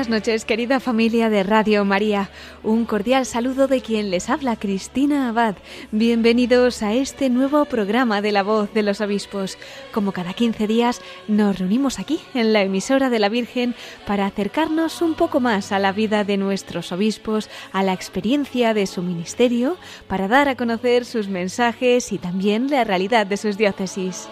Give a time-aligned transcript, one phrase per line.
[0.00, 2.30] Buenas noches, querida familia de Radio María.
[2.62, 5.56] Un cordial saludo de quien les habla, Cristina Abad.
[5.92, 9.58] Bienvenidos a este nuevo programa de La Voz de los Obispos.
[9.92, 13.74] Como cada 15 días, nos reunimos aquí, en la emisora de la Virgen,
[14.06, 18.86] para acercarnos un poco más a la vida de nuestros obispos, a la experiencia de
[18.86, 19.76] su ministerio,
[20.08, 24.30] para dar a conocer sus mensajes y también la realidad de sus diócesis.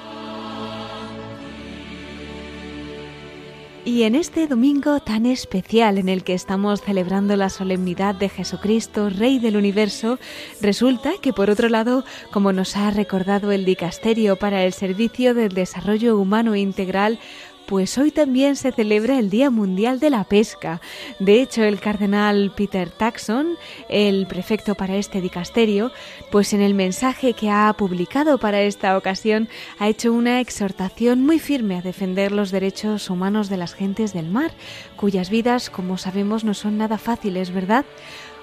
[3.88, 9.08] Y en este domingo tan especial en el que estamos celebrando la solemnidad de Jesucristo,
[9.08, 10.18] Rey del Universo,
[10.60, 15.54] resulta que por otro lado, como nos ha recordado el Dicasterio para el Servicio del
[15.54, 17.18] Desarrollo Humano Integral,
[17.68, 20.80] pues hoy también se celebra el Día Mundial de la Pesca.
[21.18, 23.58] De hecho, el cardenal Peter Taxon,
[23.90, 25.92] el prefecto para este dicasterio,
[26.30, 31.38] pues en el mensaje que ha publicado para esta ocasión ha hecho una exhortación muy
[31.38, 34.52] firme a defender los derechos humanos de las gentes del mar,
[34.96, 37.84] cuyas vidas, como sabemos, no son nada fáciles, ¿verdad?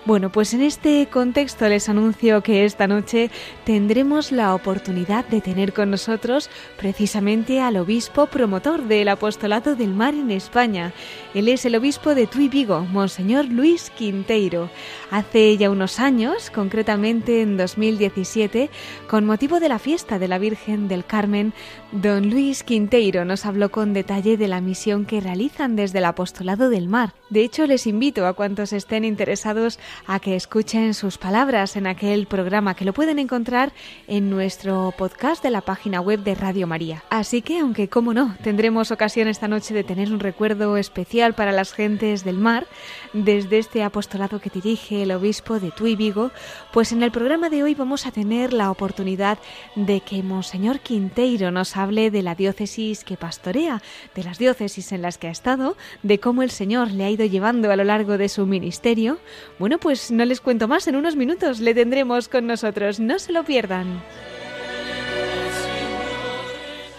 [0.06, 3.32] Bueno, pues en este contexto les anuncio que esta noche
[3.64, 10.14] tendremos la oportunidad de tener con nosotros precisamente al obispo promotor del apostolado del mar
[10.14, 10.94] en España.
[11.34, 14.70] Él es el obispo de Tui Vigo, Monseñor Luis Quinteiro.
[15.10, 18.70] Hace ya unos años, concretamente en 2017,
[19.10, 21.52] con motivo de la fiesta de la Virgen del Carmen,
[21.92, 26.70] don Luis Quinteiro nos habló con detalle de la misión que realizan desde el apostolado
[26.70, 27.16] del mar.
[27.32, 32.28] De hecho, les invito a cuantos estén interesados a que escuchen sus palabras en aquel
[32.28, 33.74] programa que lo pueden encontrar
[34.08, 37.04] en nuestro podcast de la página web de Radio María.
[37.10, 41.52] Así que, aunque como no, tendremos ocasión esta noche de tener un recuerdo especial para
[41.52, 42.68] las gentes del mar,
[43.14, 46.32] desde este apostolado que dirige el obispo de Tui Vigo,
[46.74, 49.38] pues en el programa de hoy vamos a tener la oportunidad
[49.76, 53.82] de que Monseñor Quinteiro nos hable de la diócesis que pastorea,
[54.14, 57.26] de las diócesis en las que ha estado, de cómo el Señor le ha ido
[57.26, 59.18] llevando a lo largo de su ministerio.
[59.60, 63.32] Bueno, pues no les cuento más, en unos minutos le tendremos con nosotros, no se
[63.32, 64.02] lo pierdan.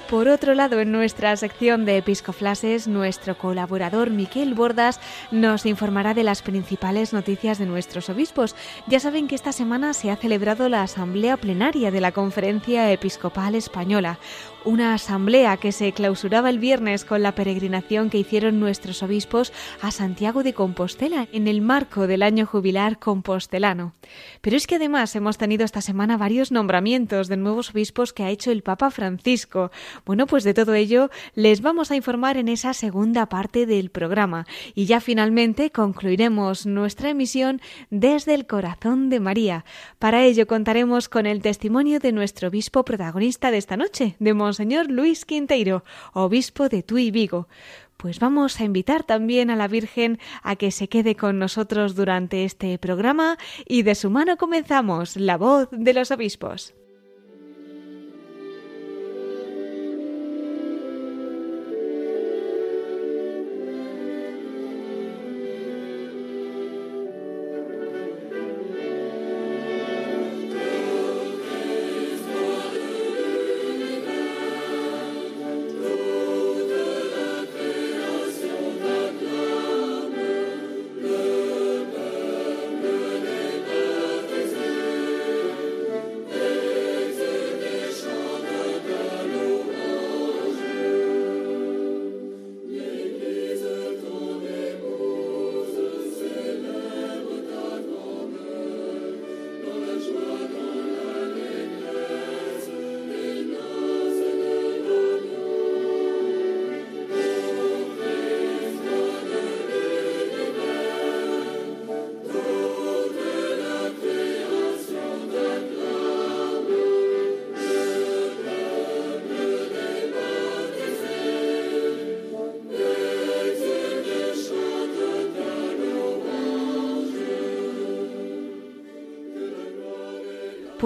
[0.08, 5.00] Por otro lado, en nuestra sección de Episcoflases, nuestro colaborador Miquel Bordas
[5.32, 8.54] nos informará de las principales noticias de nuestros obispos.
[8.86, 13.56] Ya saben que esta semana se ha celebrado la asamblea plenaria de la Conferencia Episcopal
[13.56, 14.20] Española,
[14.64, 19.90] una asamblea que se clausuraba el viernes con la peregrinación que hicieron nuestros obispos a
[19.90, 23.92] Santiago de Compostela en el marco del año jubilar compostelano.
[24.40, 28.30] Pero es que además hemos tenido esta semana varios nombramientos de nuevos obispos que ha
[28.30, 29.70] hecho el Papa Francisco.
[30.04, 34.46] Bueno, pues de todo ello les vamos a informar en esa segunda parte del programa
[34.74, 39.64] y ya finalmente concluiremos nuestra emisión desde el corazón de María.
[39.98, 44.88] Para ello contaremos con el testimonio de nuestro obispo protagonista de esta noche, de Monseñor
[44.92, 47.48] Luis Quinteiro, obispo de Tui Vigo.
[47.96, 52.44] Pues vamos a invitar también a la Virgen a que se quede con nosotros durante
[52.44, 56.76] este programa y de su mano comenzamos la voz de los obispos.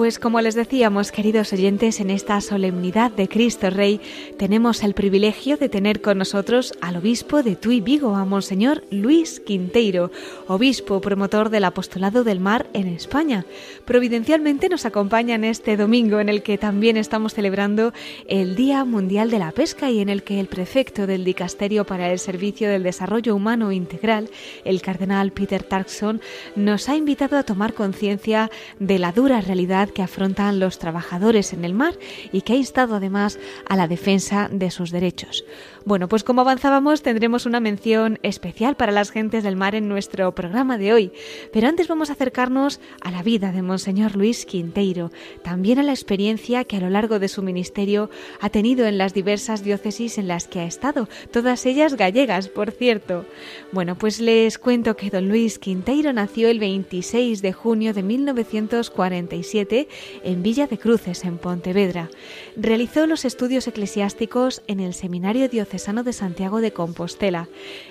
[0.01, 4.01] Pues como les decíamos, queridos oyentes, en esta solemnidad de Cristo Rey
[4.35, 9.39] tenemos el privilegio de tener con nosotros al obispo de Tui Vigo, a Monseñor Luis
[9.39, 10.09] Quinteiro,
[10.47, 13.45] obispo promotor del apostolado del mar en España.
[13.85, 17.93] Providencialmente nos acompaña en este domingo en el que también estamos celebrando
[18.27, 22.11] el Día Mundial de la Pesca y en el que el prefecto del Dicasterio para
[22.11, 24.31] el Servicio del Desarrollo Humano Integral,
[24.65, 26.21] el cardenal Peter Tarkson,
[26.55, 28.49] nos ha invitado a tomar conciencia
[28.79, 31.93] de la dura realidad que afrontan los trabajadores en el mar
[32.31, 35.45] y que ha instado además a la defensa de sus derechos.
[35.83, 40.33] Bueno, pues como avanzábamos tendremos una mención especial para las gentes del mar en nuestro
[40.35, 41.11] programa de hoy,
[41.51, 45.11] pero antes vamos a acercarnos a la vida de Monseñor Luis Quinteiro,
[45.43, 48.09] también a la experiencia que a lo largo de su ministerio
[48.39, 52.71] ha tenido en las diversas diócesis en las que ha estado, todas ellas gallegas, por
[52.71, 53.25] cierto.
[53.71, 59.80] Bueno, pues les cuento que don Luis Quinteiro nació el 26 de junio de 1947
[60.23, 62.09] en Villa de Cruces, en Pontevedra.
[62.55, 67.47] Realizó los estudios eclesiásticos en el Seminario Diocesano de Santiago de Compostela.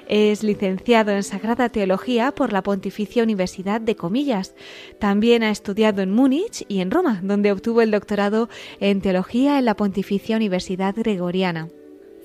[0.09, 4.55] Es licenciado en Sagrada Teología por la Pontificia Universidad de Comillas.
[4.99, 8.49] También ha estudiado en Múnich y en Roma, donde obtuvo el doctorado
[8.81, 11.69] en Teología en la Pontificia Universidad Gregoriana.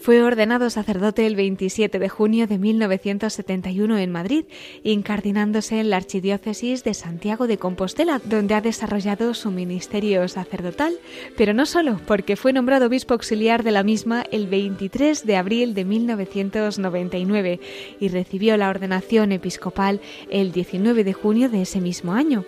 [0.06, 4.46] Fue ordenado sacerdote el 27 de junio de 1971 en Madrid,
[4.84, 10.94] incardinándose en la Archidiócesis de Santiago de Compostela, donde ha desarrollado su ministerio sacerdotal,
[11.36, 15.74] pero no solo, porque fue nombrado obispo auxiliar de la misma el 23 de abril
[15.74, 17.60] de 1999
[18.00, 22.46] y recibió la ordenación episcopal el 19 de junio de ese mismo año.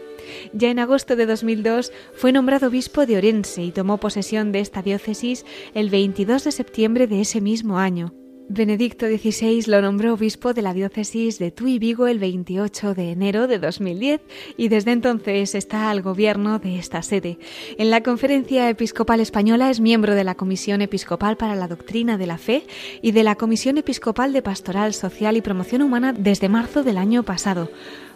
[0.53, 4.81] Ya en agosto de 2002 fue nombrado obispo de Orense y tomó posesión de esta
[4.81, 8.13] diócesis el 22 de septiembre de ese mismo año.
[8.50, 13.45] Benedicto XVI lo nombró obispo de la diócesis de Tuy Vigo el 28 de enero
[13.45, 14.21] de 2010
[14.56, 17.39] y desde entonces está al gobierno de esta sede.
[17.77, 22.27] En la Conferencia Episcopal Española es miembro de la Comisión Episcopal para la Doctrina de
[22.27, 22.65] la Fe
[23.01, 27.23] y de la Comisión Episcopal de Pastoral Social y Promoción Humana desde marzo del año
[27.23, 27.69] pasado.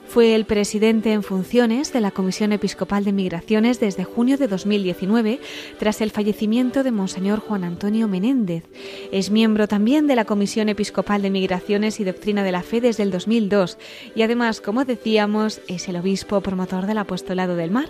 [0.07, 5.39] Fue el presidente en funciones de la Comisión Episcopal de Migraciones desde junio de 2019,
[5.79, 8.65] tras el fallecimiento de Monseñor Juan Antonio Menéndez.
[9.13, 13.03] Es miembro también de la Comisión Episcopal de Migraciones y Doctrina de la Fe desde
[13.03, 13.77] el 2002
[14.13, 17.87] y además, como decíamos, es el obispo promotor del Apostolado del Mar.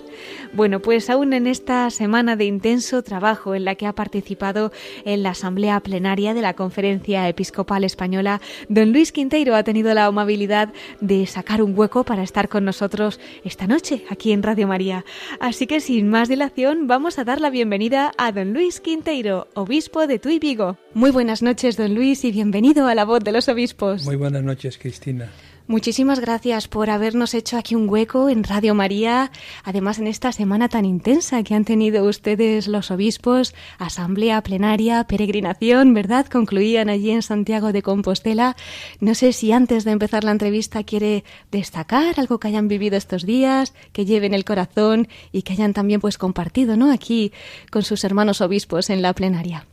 [0.54, 4.72] Bueno, pues aún en esta semana de intenso trabajo en la que ha participado
[5.06, 10.06] en la Asamblea Plenaria de la Conferencia Episcopal Española, don Luis Quinteiro ha tenido la
[10.06, 15.06] amabilidad de sacar un hueco estar con nosotros esta noche aquí en Radio María.
[15.40, 20.08] Así que sin más dilación vamos a dar la bienvenida a don Luis Quinteiro, obispo
[20.08, 20.78] de Tuy Vigo.
[20.94, 24.06] Muy buenas noches, don Luis, y bienvenido a la voz de los obispos.
[24.06, 25.30] Muy buenas noches, Cristina.
[25.71, 29.31] Muchísimas gracias por habernos hecho aquí un hueco en Radio María,
[29.63, 35.94] además en esta semana tan intensa que han tenido ustedes los obispos, asamblea plenaria, peregrinación,
[35.94, 36.25] ¿verdad?
[36.25, 38.57] Concluían allí en Santiago de Compostela.
[39.00, 43.25] No sé si antes de empezar la entrevista quiere destacar algo que hayan vivido estos
[43.25, 46.91] días, que lleven el corazón y que hayan también pues compartido, ¿no?
[46.91, 47.31] Aquí
[47.69, 49.67] con sus hermanos obispos en la plenaria.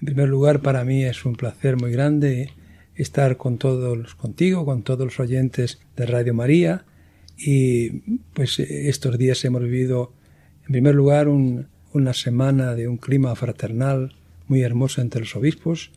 [0.00, 2.54] En primer lugar, para mí es un placer muy grande
[2.96, 6.84] estar con todos, contigo, con todos los oyentes de Radio María.
[7.36, 7.90] Y
[8.34, 10.12] pues estos días hemos vivido,
[10.66, 14.14] en primer lugar, una semana de un clima fraternal
[14.48, 15.90] muy hermoso entre los obispos.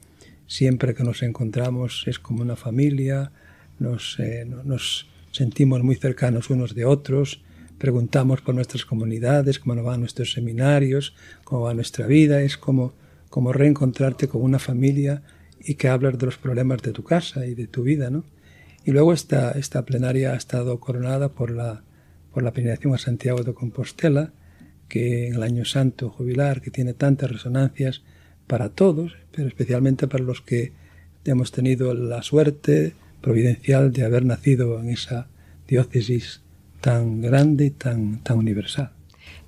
[0.48, 3.32] Siempre que nos encontramos es como una familia,
[3.80, 7.42] nos, eh, nos sentimos muy cercanos unos de otros,
[7.78, 12.94] preguntamos por nuestras comunidades, cómo van nuestros seminarios, cómo va nuestra vida, es como,
[13.30, 15.24] como reencontrarte con una familia
[15.66, 18.24] y que hablas de los problemas de tu casa y de tu vida, ¿no?
[18.86, 21.82] Y luego esta, esta plenaria ha estado coronada por la,
[22.32, 24.32] por la a Santiago de Compostela,
[24.88, 28.04] que en el año santo jubilar, que tiene tantas resonancias
[28.46, 30.72] para todos, pero especialmente para los que
[31.26, 35.28] hemos tenido la suerte providencial de haber nacido en esa
[35.68, 36.42] diócesis
[36.82, 38.92] tan grande y tan, tan universal.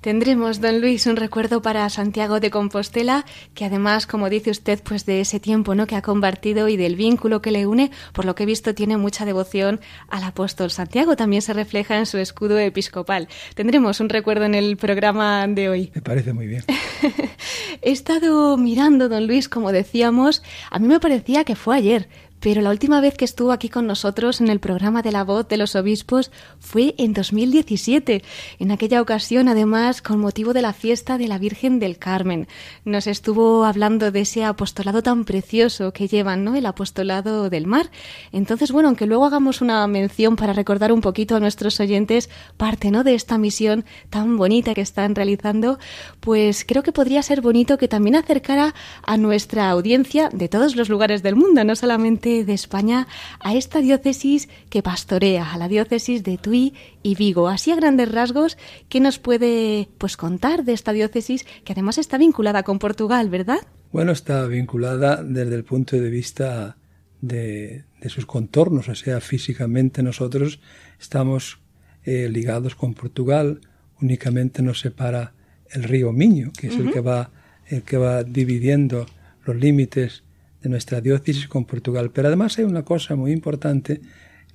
[0.00, 3.24] Tendremos, don Luis, un recuerdo para Santiago de Compostela,
[3.54, 5.88] que además, como dice usted, pues de ese tiempo ¿no?
[5.88, 8.96] que ha compartido y del vínculo que le une, por lo que he visto, tiene
[8.96, 11.16] mucha devoción al apóstol Santiago.
[11.16, 13.26] También se refleja en su escudo episcopal.
[13.56, 15.90] Tendremos un recuerdo en el programa de hoy.
[15.92, 16.62] Me parece muy bien.
[17.82, 22.08] he estado mirando, don Luis, como decíamos, a mí me parecía que fue ayer,
[22.40, 25.48] pero la última vez que estuvo aquí con nosotros en el programa de la voz
[25.48, 26.30] de los obispos
[26.60, 28.22] fue en 2017.
[28.58, 32.48] En aquella ocasión, además, con motivo de la fiesta de la Virgen del Carmen.
[32.84, 36.54] Nos estuvo hablando de ese apostolado tan precioso que llevan, ¿no?
[36.54, 37.90] El apostolado del mar.
[38.32, 42.90] Entonces, bueno, aunque luego hagamos una mención para recordar un poquito a nuestros oyentes parte,
[42.90, 43.04] ¿no?
[43.04, 45.78] De esta misión tan bonita que están realizando,
[46.20, 50.88] pues creo que podría ser bonito que también acercara a nuestra audiencia de todos los
[50.88, 53.06] lugares del mundo, no solamente de España
[53.40, 57.48] a esta diócesis que pastorea, a la diócesis de Tui y Vigo.
[57.48, 58.58] Así a grandes rasgos,
[58.88, 63.60] ¿qué nos puede pues contar de esta diócesis que además está vinculada con Portugal, verdad?
[63.92, 66.76] Bueno, está vinculada desde el punto de vista
[67.20, 70.60] de, sus contornos, o sea, físicamente nosotros
[71.00, 71.58] estamos
[72.04, 73.60] eh, ligados con Portugal,
[74.00, 75.32] únicamente nos separa
[75.70, 77.30] el río Miño, que es el que va
[77.68, 79.06] el que va dividiendo
[79.44, 80.22] los límites
[80.62, 82.10] de nuestra diócesis con Portugal.
[82.12, 84.00] Pero además hay una cosa muy importante,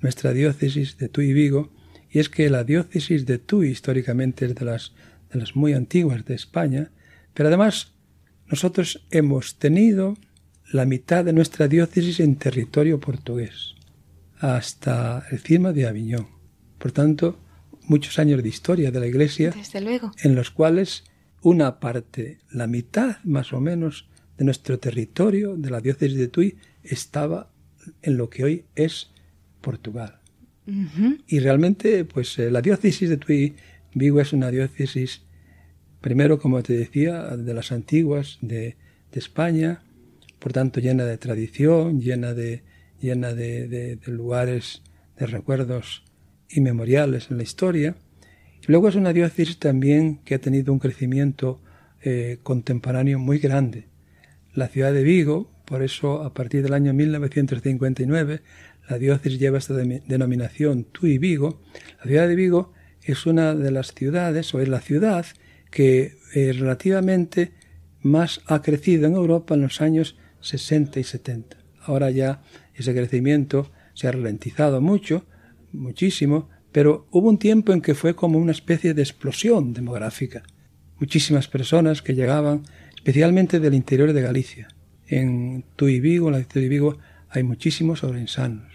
[0.00, 1.70] nuestra diócesis de Tui y Vigo,
[2.10, 4.92] y es que la diócesis de Tui históricamente es de las,
[5.32, 6.90] de las muy antiguas de España,
[7.32, 7.92] pero además
[8.46, 10.16] nosotros hemos tenido
[10.70, 13.74] la mitad de nuestra diócesis en territorio portugués,
[14.38, 16.28] hasta el cima de Aviñón.
[16.78, 17.38] Por tanto,
[17.86, 20.12] muchos años de historia de la Iglesia, Desde luego.
[20.22, 21.04] en los cuales
[21.42, 26.56] una parte, la mitad más o menos, de nuestro territorio, de la diócesis de Tui,
[26.82, 27.50] estaba
[28.02, 29.10] en lo que hoy es
[29.60, 30.20] Portugal.
[31.26, 33.54] Y realmente, pues eh, la diócesis de Tui
[33.92, 35.22] Vigo es una diócesis,
[36.00, 38.76] primero, como te decía, de las antiguas de,
[39.12, 39.80] España,
[40.40, 42.64] por tanto llena de tradición, llena de,
[43.00, 44.82] llena de, lugares
[45.16, 46.02] de recuerdos
[46.48, 47.94] inmemoriales en la historia.
[48.60, 51.60] Y luego es una diócesis también que ha tenido un crecimiento
[52.02, 53.86] eh, contemporáneo muy grande
[54.54, 58.42] la ciudad de Vigo, por eso a partir del año 1959
[58.88, 61.62] la diócesis lleva esta denominación Tui Vigo.
[62.00, 65.26] La ciudad de Vigo es una de las ciudades, o es la ciudad,
[65.70, 67.52] que eh, relativamente
[68.02, 71.56] más ha crecido en Europa en los años 60 y 70.
[71.80, 72.42] Ahora ya
[72.74, 75.24] ese crecimiento se ha ralentizado mucho,
[75.72, 80.42] muchísimo, pero hubo un tiempo en que fue como una especie de explosión demográfica.
[80.98, 82.62] Muchísimas personas que llegaban
[83.04, 84.66] especialmente del interior de Galicia.
[85.06, 88.72] En Tui Vigo, en la ciudad de Vigo, hay muchísimos orensanos,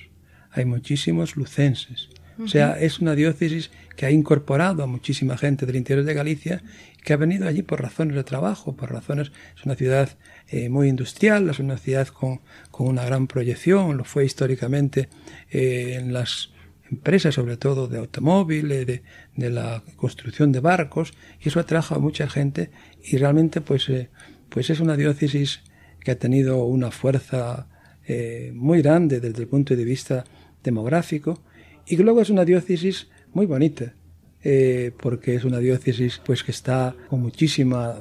[0.51, 2.09] hay muchísimos lucenses.
[2.39, 6.61] O sea, es una diócesis que ha incorporado a muchísima gente del interior de Galicia
[7.03, 9.31] que ha venido allí por razones de trabajo, por razones.
[9.57, 10.09] Es una ciudad
[10.47, 12.39] eh, muy industrial, es una ciudad con,
[12.77, 15.09] una gran proyección, lo fue históricamente
[15.49, 16.51] eh, en las
[16.91, 19.03] empresas, sobre todo de automóviles, de,
[19.35, 22.71] de, la construcción de barcos, y eso atrajo a mucha gente
[23.03, 24.09] y realmente pues, eh,
[24.49, 25.61] pues es una diócesis
[26.01, 27.67] que ha tenido una fuerza
[28.07, 30.23] eh, muy grande desde el punto de vista
[30.63, 31.41] demográfico
[31.85, 33.93] y que luego es una diócesis muy bonita.
[34.41, 37.95] Eh, porque es una diócesis pues que está con muchísima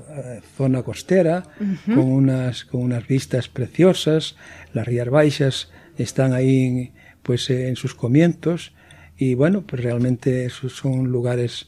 [0.56, 1.42] zona costera,
[1.84, 4.36] con unas con unas vistas preciosas,
[4.72, 6.92] las Rías Baixas están ahí
[7.24, 8.72] pues en sus comienzos
[9.18, 11.66] y bueno, pues realmente esos son lugares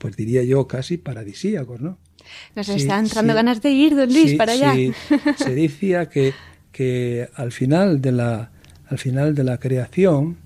[0.00, 1.98] pues diría yo casi paradisíacos, ¿no?
[2.56, 4.74] Nos están entrando ganas de ir, don Luis, para allá.
[5.36, 6.32] Se decía que,
[6.72, 8.50] que al, final de la,
[8.88, 10.38] al final de la creación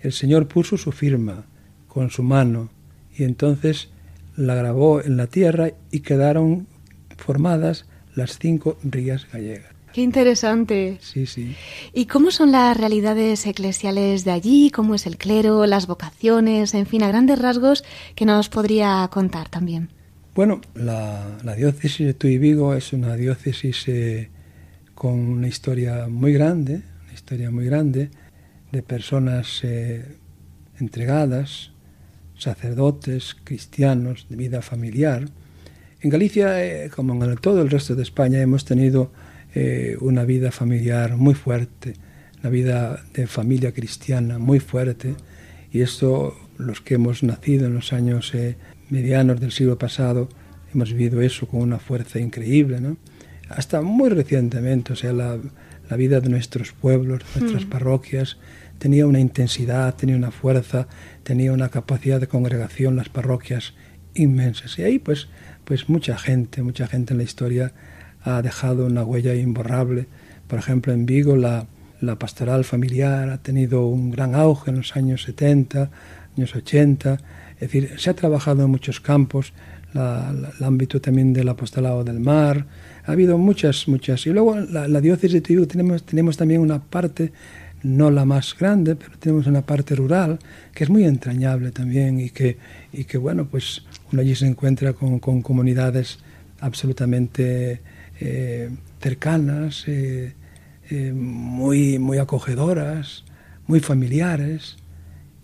[0.00, 1.46] el Señor puso su firma
[1.86, 2.70] con su mano
[3.16, 3.88] y entonces
[4.36, 6.66] la grabó en la tierra y quedaron
[7.16, 9.77] formadas las cinco rías gallegas.
[9.98, 10.98] Qué interesante.
[11.00, 11.56] Sí, sí.
[11.92, 14.70] ¿Y cómo son las realidades eclesiales de allí?
[14.70, 16.72] ¿Cómo es el clero, las vocaciones?
[16.74, 17.82] En fin, a grandes rasgos
[18.14, 19.88] que nos podría contar también.
[20.36, 24.30] Bueno, la, diócesis de Tuy Vigo es una diócesis eh,
[24.94, 28.12] con una historia muy grande, una historia muy grande
[28.70, 30.16] de personas eh,
[30.78, 31.72] entregadas,
[32.36, 35.24] sacerdotes, cristianos, de vida familiar.
[36.00, 39.10] En Galicia, eh, como en todo el resto de España, hemos tenido
[40.00, 41.94] una vida familiar muy fuerte,
[42.40, 45.14] una vida de familia cristiana muy fuerte,
[45.72, 48.32] y esto los que hemos nacido en los años
[48.90, 50.28] medianos del siglo pasado,
[50.72, 52.96] hemos vivido eso con una fuerza increíble, ¿no?
[53.48, 55.38] Hasta muy recientemente, o sea, la,
[55.88, 57.70] la vida de nuestros pueblos, nuestras mm.
[57.70, 58.36] parroquias,
[58.78, 60.86] tenía una intensidad, tenía una fuerza,
[61.22, 63.74] tenía una capacidad de congregación, las parroquias
[64.14, 64.78] inmensas.
[64.78, 65.28] Y ahí, pues,
[65.64, 67.72] pues mucha gente, mucha gente en la historia
[68.36, 70.06] ha dejado una huella imborrable.
[70.46, 71.66] Por ejemplo, en Vigo la,
[72.00, 75.90] la pastoral familiar ha tenido un gran auge en los años 70,
[76.36, 77.18] años 80
[77.58, 79.52] es decir, se ha trabajado en muchos campos,
[79.92, 82.66] el ámbito también del apostolado del mar,
[83.04, 84.24] ha habido muchas, muchas.
[84.26, 87.32] Y luego la, la diócesis de Tuyú tenemos, tenemos también una parte
[87.82, 90.38] no la más grande, pero tenemos una parte rural
[90.74, 92.58] que es muy entrañable también y que,
[92.92, 96.18] y que bueno, pues uno allí se encuentra con, comunidades
[96.60, 97.80] absolutamente
[98.20, 98.70] eh,
[99.00, 100.34] cercanas, eh,
[100.90, 103.24] eh, muy, muy acogedoras,
[103.66, 104.76] muy familiares.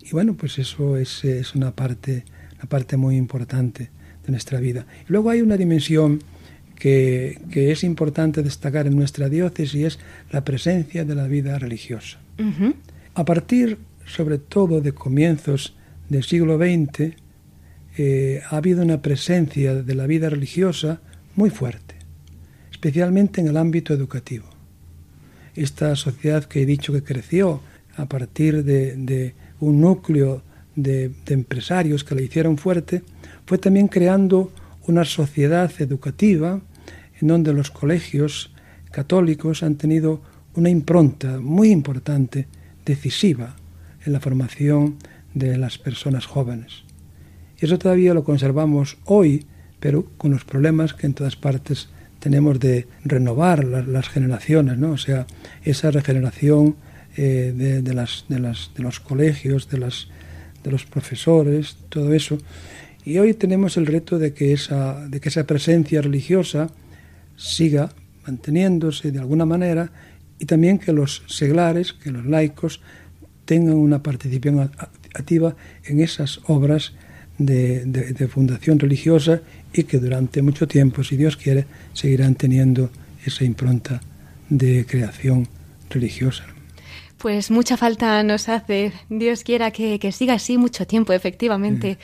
[0.01, 3.89] Y bueno, pues eso es, es una, parte, una parte muy importante
[4.25, 4.85] de nuestra vida.
[5.07, 6.19] Y luego hay una dimensión
[6.75, 9.99] que, que, es importante destacar en nuestra diócesis y es
[10.31, 12.19] la presencia de la vida religiosa.
[13.13, 15.73] A partir, sobre todo, de comienzos
[16.09, 17.15] del siglo XX,
[17.97, 20.99] eh, ha habido una presencia de la vida religiosa
[21.35, 21.94] muy fuerte,
[22.85, 24.45] especialmente en el ámbito educativo.
[25.55, 27.61] Esta sociedad que he dicho que creció
[27.97, 30.43] a partir de, un núcleo
[30.75, 33.01] de, de, empresarios que la hicieron fuerte,
[33.47, 34.51] fue también creando
[34.85, 36.61] una sociedad educativa
[37.19, 38.53] en donde los colegios
[38.91, 40.21] católicos han tenido
[40.53, 42.47] una impronta muy importante,
[42.85, 43.55] decisiva,
[44.05, 44.97] en la formación
[45.33, 46.83] de las personas jóvenes.
[47.57, 49.47] Eso todavía lo conservamos hoy,
[49.79, 51.89] pero con los problemas que en todas partes
[52.25, 54.93] tenemos de renovar las, generaciones, ¿no?
[54.93, 55.27] O sea,
[55.63, 56.75] esa regeneración
[57.17, 60.07] eh, de, de, las, de los colegios, de, las,
[60.63, 62.39] de los profesores, todo eso.
[63.05, 66.71] Y hoy tenemos el reto de que esa, de que esa presencia religiosa
[67.37, 67.91] siga
[68.25, 69.91] manteniéndose de alguna manera
[70.39, 72.81] y también que los seglares, que los laicos
[73.45, 74.71] tengan una participación
[75.13, 76.93] activa en esas obras
[77.37, 79.41] de, fundación religiosa
[79.73, 82.89] y que durante mucho tiempo, si Dios quiere, seguirán teniendo
[83.25, 84.01] esa impronta
[84.49, 85.47] de creación
[85.89, 86.54] religiosa.
[87.17, 88.91] Pues mucha falta nos hace.
[89.09, 91.97] Dios quiera que, siga así mucho tiempo, efectivamente.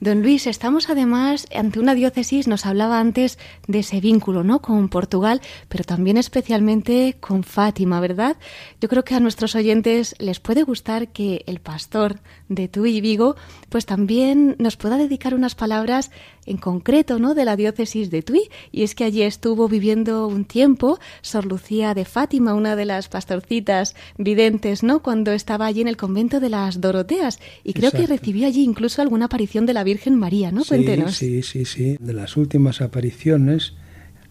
[0.00, 4.60] Don Luis, estamos además ante una diócesis, nos hablaba antes de ese vínculo, ¿no?
[4.60, 8.36] Con Portugal, pero también especialmente con Fátima, ¿verdad?
[8.80, 13.00] Yo creo que a nuestros oyentes les puede gustar que el pastor de Tui y
[13.00, 13.36] Vigo,
[13.68, 16.10] pues también nos pueda dedicar unas palabras
[16.46, 17.34] en concreto, ¿no?
[17.34, 18.48] De la diócesis de Tui.
[18.72, 23.08] Y es que allí estuvo viviendo un tiempo Sor Lucía de Fátima, una de las
[23.08, 25.02] pastorcitas videntes, ¿no?
[25.02, 27.40] Cuando estaba allí en el convento de las Doroteas.
[27.64, 30.64] Y creo que recibió allí incluso alguna aparición de la Virgen María, ¿no?
[30.64, 31.14] Cuéntenos.
[31.16, 31.96] Sí, sí, sí.
[32.00, 33.74] De las últimas apariciones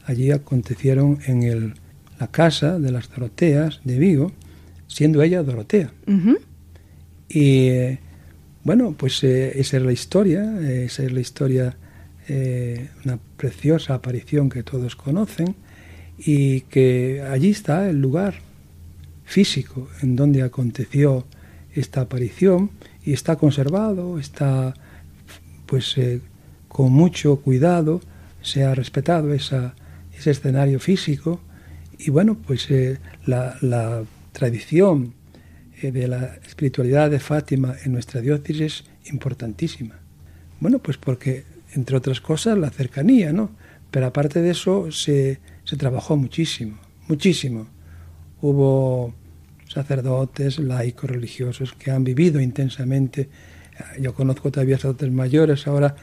[0.05, 1.73] allí acontecieron en el,
[2.19, 4.31] la casa de las Doroteas de Vigo,
[4.87, 5.91] siendo ella Dorotea.
[7.27, 7.99] Y eh,
[8.63, 11.77] bueno, pues eh, esa es la historia, esa es la historia
[12.27, 15.55] eh, una preciosa aparición que todos conocen
[16.17, 18.35] y que allí está el lugar
[19.25, 21.25] físico en donde aconteció
[21.75, 22.71] esta aparición
[23.03, 24.73] y está conservado, está
[25.67, 26.19] pues eh,
[26.67, 28.01] con mucho cuidado,
[28.41, 29.71] se ha respetado ese
[30.25, 31.41] escenario físico
[31.99, 35.13] y bueno, pues eh, la, la, tradición
[35.81, 39.95] de la espiritualidad de Fátima en nuestra diócesis es importantísima.
[40.59, 43.51] Bueno, pues porque entre otras cosas, la cercanía, ¿no?
[43.91, 47.67] Pero aparte de eso, se, se trabajó muchísimo, muchísimo.
[48.41, 49.13] Hubo
[49.67, 53.29] sacerdotes, laicos, religiosos que han vivido intensamente.
[53.99, 55.95] Yo conozco todavía sacerdotes mayores ahora,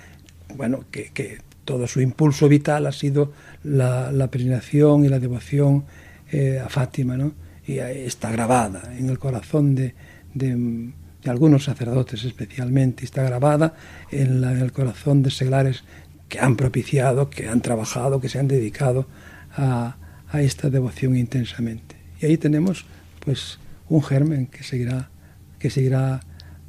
[0.57, 3.33] bueno, que, que todo su impulso vital ha sido
[3.63, 5.85] la, la peregrinación y la devoción
[6.31, 7.33] eh, a Fátima, ¿no?
[7.67, 9.95] Y está grabada en el corazón de,
[10.35, 13.75] de de algunos sacerdotes especialmente, está grabada
[14.11, 15.85] en, el corazón de seglares
[16.29, 19.07] que han propiciado, que han trabajado, que se han dedicado
[19.57, 19.97] a,
[20.29, 21.97] a esta devoción intensamente.
[22.21, 22.87] Y ahí tenemos
[23.25, 23.59] pues
[23.89, 25.11] un germen que seguirá,
[25.59, 26.21] que seguirá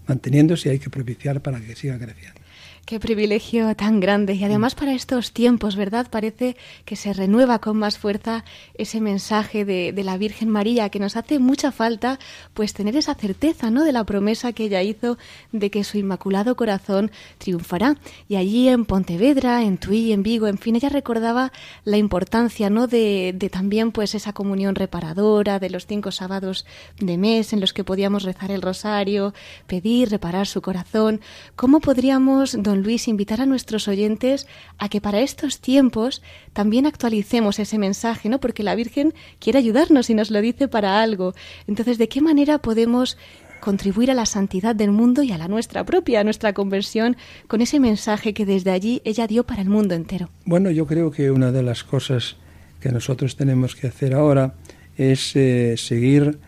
[0.07, 2.42] manteniéndose y hay que propiciar para que siga creciendo.
[2.85, 4.33] Qué privilegio tan grande.
[4.33, 6.07] Y además para estos tiempos, ¿verdad?
[6.09, 8.43] Parece que se renueva con más fuerza
[8.73, 12.19] ese mensaje de, de, la Virgen María, que nos hace mucha falta,
[12.53, 13.85] pues tener esa certeza, ¿no?
[13.85, 15.17] De la promesa que ella hizo
[15.53, 17.95] de que su inmaculado corazón triunfará.
[18.27, 21.53] Y allí en Pontevedra, en Tui, en Vigo, en fin, ella recordaba
[21.85, 22.87] la importancia, ¿no?
[22.87, 26.65] De, de también, pues, esa comunión reparadora, de los cinco sábados
[26.99, 29.33] de mes en los que podíamos rezar el rosario,
[29.67, 31.21] pedir, reparar su corazón.
[31.55, 36.21] ¿Cómo podríamos, Luis, invitar a nuestros oyentes a que para estos tiempos
[36.53, 38.39] también actualicemos ese mensaje, ¿no?
[38.39, 41.33] Porque la Virgen quiere ayudarnos y nos lo dice para algo.
[41.67, 43.17] Entonces, ¿de qué manera podemos
[43.59, 47.15] contribuir a la santidad del mundo y a la nuestra propia, a nuestra conversión,
[47.47, 50.29] con ese mensaje que desde allí ella dio para el mundo entero?
[50.43, 52.35] Bueno, yo creo que una de las cosas
[52.81, 54.55] que nosotros tenemos que hacer ahora
[54.97, 56.39] es eh, seguir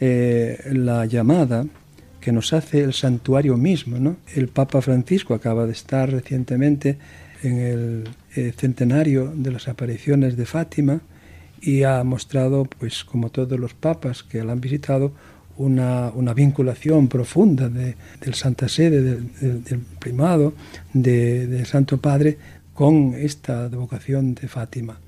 [0.00, 1.64] eh, la llamada
[2.24, 3.98] que nos hace el santuario mismo.
[3.98, 4.16] ¿no?
[4.34, 6.96] El Papa Francisco acaba de estar recientemente
[7.42, 11.02] en el eh, centenario de las apariciones de Fátima
[11.60, 15.12] y ha mostrado, pues como todos los papas que la han visitado,
[15.58, 20.54] una, vinculación profunda de, del Santa Sede, del, primado,
[20.94, 22.38] del Santo Padre,
[22.72, 24.98] con esta devocación de Fátima.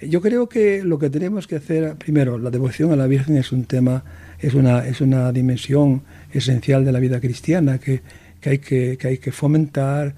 [0.00, 3.52] Yo creo que lo que tenemos que hacer, primero, la devoción a la Virgen es
[3.52, 4.04] un tema,
[4.38, 6.02] es una, es una dimensión
[6.32, 8.02] esencial de la vida cristiana que,
[8.44, 10.14] hay, que, que hay que fomentar,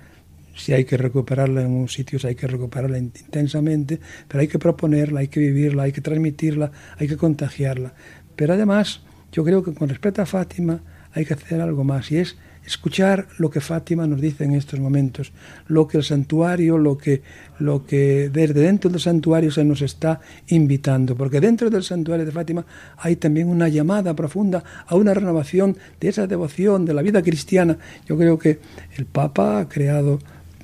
[0.56, 5.20] si hay que recuperarla en un sitio, hay que recuperarla intensamente, pero hay que proponerla,
[5.20, 7.92] hay que vivirla, hay que transmitirla, hay que contagiarla.
[8.34, 10.80] Pero además, yo creo que con respecto a Fátima
[11.12, 12.36] hay que hacer algo más y es
[12.66, 15.32] escuchar lo que Fátima nos dice en estos momentos,
[15.68, 17.22] lo que el santuario, lo que,
[17.60, 22.32] lo que desde dentro del santuario se nos está invitando, porque dentro del santuario de
[22.32, 22.66] Fátima
[22.98, 27.78] hay también una llamada profunda a una renovación de esa devoción de la vida cristiana.
[28.06, 28.58] Yo creo que
[28.96, 30.18] el Papa ha creado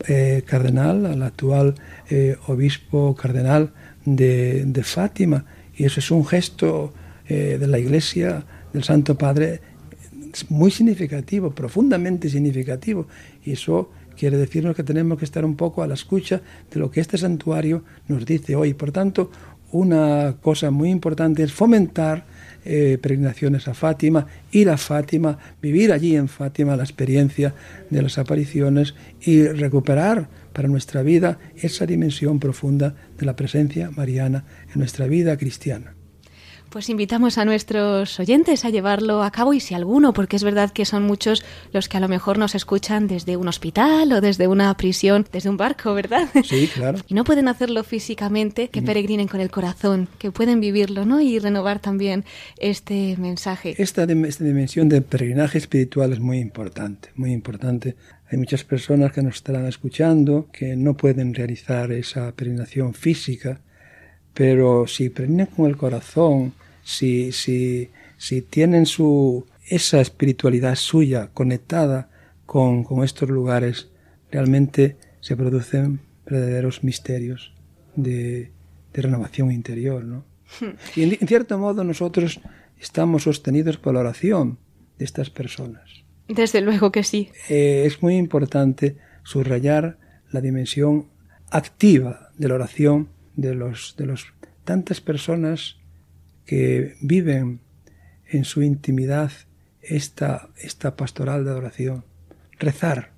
[0.09, 1.77] eh, cardenal, al actual
[2.11, 3.71] eh, obispo cardenal
[4.05, 5.45] de, de, Fátima,
[5.77, 6.93] y eso es un gesto
[7.29, 9.61] eh, de la Iglesia del Santo Padre
[10.49, 13.07] muy significativo, profundamente significativo,
[13.45, 16.41] y eso quiere decirnos que tenemos que estar un poco a la escucha
[16.71, 18.75] de lo que este santuario nos dice hoy.
[18.75, 19.31] Por tanto,
[19.73, 22.27] una cosa muy importante es fomentar
[22.65, 27.55] eh, peregrinaciones a Fátima, ir a Fátima, vivir allí en Fátima la experiencia
[27.91, 34.45] de las apariciones y recuperar para nuestra vida esa dimensión profunda de la presencia mariana
[34.73, 35.95] en nuestra vida cristiana.
[36.73, 40.71] Pues invitamos a nuestros oyentes a llevarlo a cabo y si alguno, porque es verdad
[40.71, 44.49] que son muchos los que a lo mejor nos escuchan desde un hospital o desde
[44.49, 46.31] una prisión, desde un barco, ¿verdad?
[46.43, 46.99] Sí, claro.
[47.09, 51.21] Y no pueden hacerlo físicamente, que peregrinen con el corazón, que pueden vivirlo, ¿no?
[51.21, 52.25] Y renovar también
[52.57, 53.75] este mensaje.
[53.77, 57.97] Esta, esta dimensión de peregrinaje espiritual es muy importante, muy importante.
[58.31, 63.61] Hay muchas personas que nos estarán escuchando que no pueden realizar esa peregrinación física,
[64.33, 72.11] pero si peregrinan con el corazón, si, si, si tienen su, esa espiritualidad suya conectada
[72.47, 73.89] con, con estos lugares,
[74.31, 77.55] realmente se producen verdaderos misterios
[77.95, 78.51] de,
[78.93, 80.05] de renovación interior.
[80.05, 80.25] ¿no?
[80.97, 82.41] Y en, cierto modo nosotros
[82.81, 84.59] estamos sostenidos por la oración
[84.99, 86.05] de estas personas.
[86.29, 87.31] Desde luego que sí.
[87.49, 89.99] Eh, es muy importante subrayar
[90.31, 91.09] la dimensión
[91.51, 94.33] activa de la oración de los de los
[94.65, 95.77] tantas personas
[96.53, 97.61] que viven
[98.29, 99.33] en su intimidad
[99.81, 102.05] esta, esta pastoral de adoración.
[102.59, 103.13] Rezar,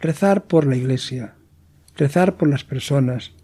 [0.00, 1.36] rezar por la iglesia,
[1.96, 3.34] rezar por las personas,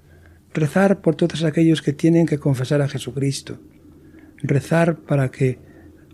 [0.52, 3.60] rezar por todos aquellos que tienen que confesar a Jesucristo,
[4.38, 5.60] rezar para que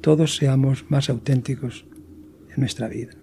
[0.03, 1.87] todos seamos más auténticos
[2.51, 3.22] en nuestra vida.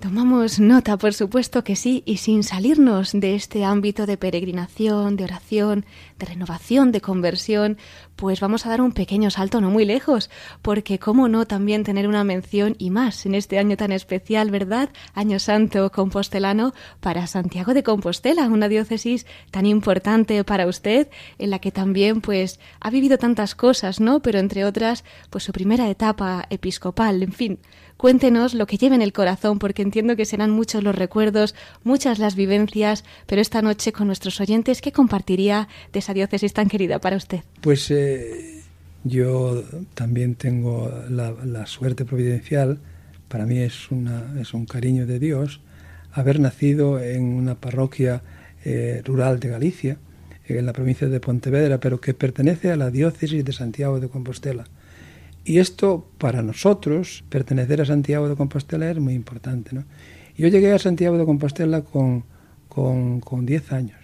[0.00, 5.24] Tomamos nota, por supuesto que sí, y sin salirnos de este ámbito de peregrinación, de
[5.24, 5.86] oración,
[6.20, 7.78] de renovación, de conversión,
[8.14, 10.30] pues vamos a dar un pequeño salto no muy lejos,
[10.62, 14.90] porque cómo no también tener una mención y más en este año tan especial, ¿verdad?
[15.14, 21.08] Año Santo Compostelano para Santiago de Compostela, una diócesis tan importante para usted,
[21.38, 24.20] en la que también pues ha vivido tantas cosas, ¿no?
[24.20, 27.58] Pero entre otras, pues su primera etapa episcopal, en fin,
[27.98, 32.20] Cuéntenos lo que lleve en el corazón, porque entiendo que serán muchos los recuerdos, muchas
[32.20, 37.00] las vivencias, pero esta noche con nuestros oyentes, ¿qué compartiría de esa diócesis tan querida
[37.00, 37.40] para usted?
[37.60, 38.62] Pues eh,
[39.02, 42.78] yo también tengo la, suerte providencial,
[43.26, 45.60] para mí es, una, es un cariño de Dios,
[46.12, 48.22] haber nacido en una parroquia
[48.64, 49.98] eh, rural de Galicia,
[50.46, 54.66] en la provincia de Pontevedra, pero que pertenece a la diócesis de Santiago de Compostela.
[55.48, 59.74] Y esto para nosotros, pertenecer a Santiago de Compostela es muy importante.
[59.74, 59.84] ¿no?
[60.36, 62.24] Yo llegué a Santiago de Compostela con,
[62.68, 63.96] con, con 10 años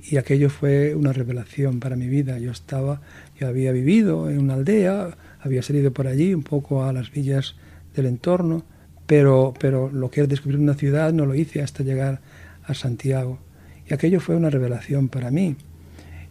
[0.00, 2.38] y aquello fue una revelación para mi vida.
[2.38, 3.00] Yo estaba,
[3.36, 7.56] yo había vivido en una aldea, había salido por allí un poco a las villas
[7.96, 8.64] del entorno,
[9.08, 12.20] pero, pero lo que es descubrir una ciudad no lo hice hasta llegar
[12.62, 13.40] a Santiago.
[13.90, 15.56] Y aquello fue una revelación para mí.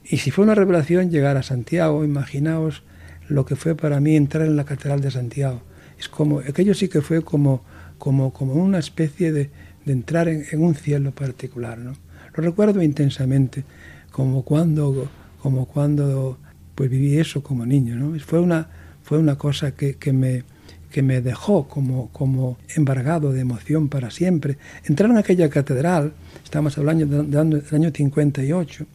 [0.06, 2.84] Y si fue una revelación llegar a Santiago, imaginaos
[3.28, 5.62] lo que fue para mí entrar en la Catedral de Santiago.
[6.00, 7.64] Es como, aquello sí que fue como,
[7.98, 9.50] como, como una especie de,
[9.86, 11.78] de entrar en, un cielo particular.
[11.78, 11.94] ¿no?
[12.36, 13.64] Lo recuerdo intensamente,
[14.12, 15.10] como cuando,
[15.42, 16.38] como cuando
[16.76, 17.96] pues viví eso como niño.
[17.96, 18.20] ¿no?
[18.20, 18.68] Fue, una,
[19.04, 20.44] fue una cosa que, que me,
[20.92, 24.58] que me dejó como, como embargado de emoción para siempre.
[24.86, 28.86] Entrar en aquella catedral, estamos hablando del año 58,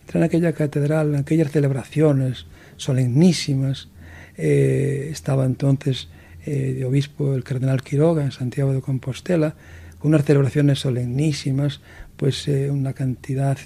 [0.00, 2.46] entrar en aquella catedral, en aquellas celebraciones,
[2.80, 3.88] solemnísimas.
[4.36, 6.08] Eh, estaba entonces
[6.46, 9.54] eh, de obispo el cardenal Quiroga en Santiago de Compostela,
[9.98, 11.80] con unas celebraciones solemnísimas,
[12.16, 13.58] pues eh, una cantidad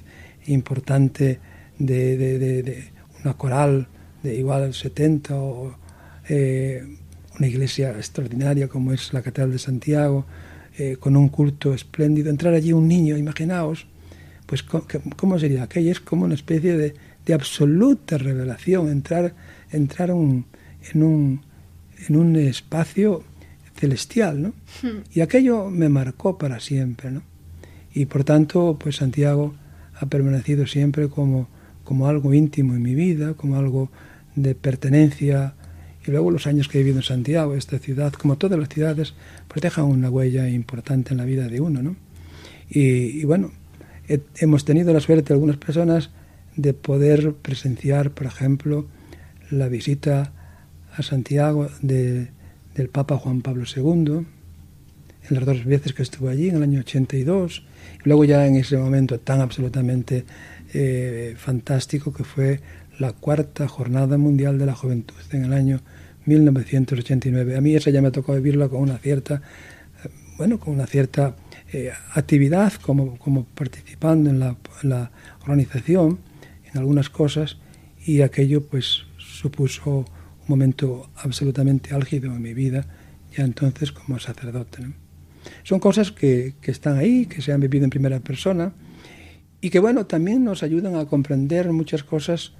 [0.47, 1.39] importante
[1.79, 2.91] de,
[3.23, 3.87] una coral
[4.25, 5.77] de igual 70 o
[6.29, 6.85] eh,
[7.39, 10.27] una iglesia extraordinaria como es la Catedral de Santiago,
[10.99, 13.87] con un culto espléndido, entrar allí un niño, imaginaos,
[14.45, 15.93] pues ¿cómo sería aquello?
[15.93, 16.95] Es como una especie de,
[17.27, 19.35] de absoluta revelación, entrar,
[19.71, 20.47] entrar un,
[20.93, 21.41] en, un,
[22.09, 23.25] en un espacio
[23.77, 24.49] celestial, ¿no?
[24.83, 25.03] Hmm.
[25.13, 27.23] Y aquello me marcó para siempre, ¿no?
[27.93, 29.55] Y por tanto, pues Santiago
[29.95, 31.49] ha permanecido siempre como,
[31.85, 33.91] como algo íntimo en mi vida, como algo
[34.35, 35.55] de pertenencia.
[36.07, 39.15] Y luego los años que he vivido en Santiago, esta ciudad, como todas las ciudades,
[39.49, 41.97] pues dejan una huella importante en la vida de uno, ¿no?
[42.69, 43.53] Y, bueno,
[44.37, 46.11] hemos tenido la suerte, algunas personas,
[46.57, 48.87] de poder presenciar, por ejemplo,
[49.51, 50.33] la visita
[50.97, 52.29] a Santiago de,
[52.75, 54.27] del Papa Juan Pablo II,
[55.29, 57.65] en las dos veces que estuvo allí, en el año 82,
[58.05, 60.25] y luego ya en ese momento tan absolutamente
[60.73, 62.61] eh, fantástico que fue
[62.99, 65.81] la cuarta Jornada Mundial de la Juventud en el año
[66.27, 67.57] 1989.
[67.57, 69.43] A mí esa ya me tocó vivirla con una cierta,
[70.05, 71.37] eh, bueno, con una cierta
[71.73, 75.11] eh, actividad como, como participando en la, en la
[75.43, 76.19] organización,
[76.75, 77.57] en algunas cosas,
[78.05, 80.05] y aquello pues supuso un
[80.49, 82.87] momento absolutamente álgido en mi vida,
[83.35, 84.83] ya entonces como sacerdote.
[85.63, 88.73] Son cosas que, que, están ahí, que se han vivido en primera persona
[89.61, 92.53] y que, bueno, también nos ayudan a comprender muchas cosas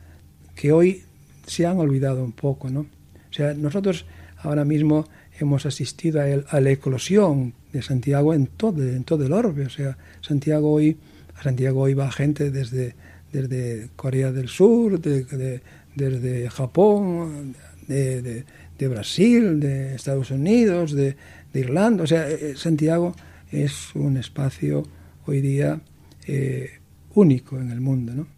[0.55, 1.03] que hoy
[1.47, 2.81] se han olvidado un poco, ¿no?
[2.81, 4.07] O sea, nosotros
[4.39, 5.07] ahora mismo
[5.39, 9.99] hemos asistido a, la eclosión de Santiago en todo, en todo el orbe, o sea,
[10.21, 10.97] Santiago hoy,
[11.35, 12.95] a Santiago hoy va gente desde,
[13.35, 17.57] desde Corea del Sur, desde Japón,
[17.89, 18.45] de,
[18.79, 21.17] de, Brasil, de Estados Unidos, de,
[21.53, 22.05] Irlanda.
[22.05, 23.15] O sea, eh, Santiago
[23.51, 24.85] es un espacio
[25.27, 25.81] hoy día
[26.27, 26.81] eh,
[27.15, 28.34] único en el mundo, ¿no?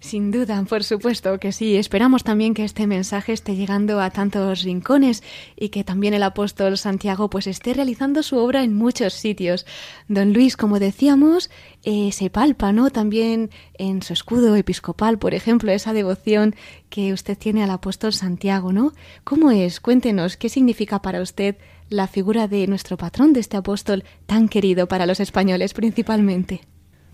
[0.00, 1.76] Sin duda, por supuesto que sí.
[1.76, 5.24] Esperamos también que este mensaje esté llegando a tantos rincones
[5.56, 9.66] y que también el apóstol Santiago pues esté realizando su obra en muchos sitios.
[10.06, 11.50] Don Luis, como decíamos,
[11.82, 12.72] eh, se palpa.
[12.92, 16.54] También en su escudo episcopal, por ejemplo, esa devoción
[16.90, 18.92] que usted tiene al apóstol Santiago, ¿no?
[19.24, 19.80] ¿Cómo es?
[19.80, 21.56] Cuéntenos, ¿qué significa para usted
[21.88, 26.60] la figura de nuestro patrón, de este apóstol tan querido para los españoles principalmente?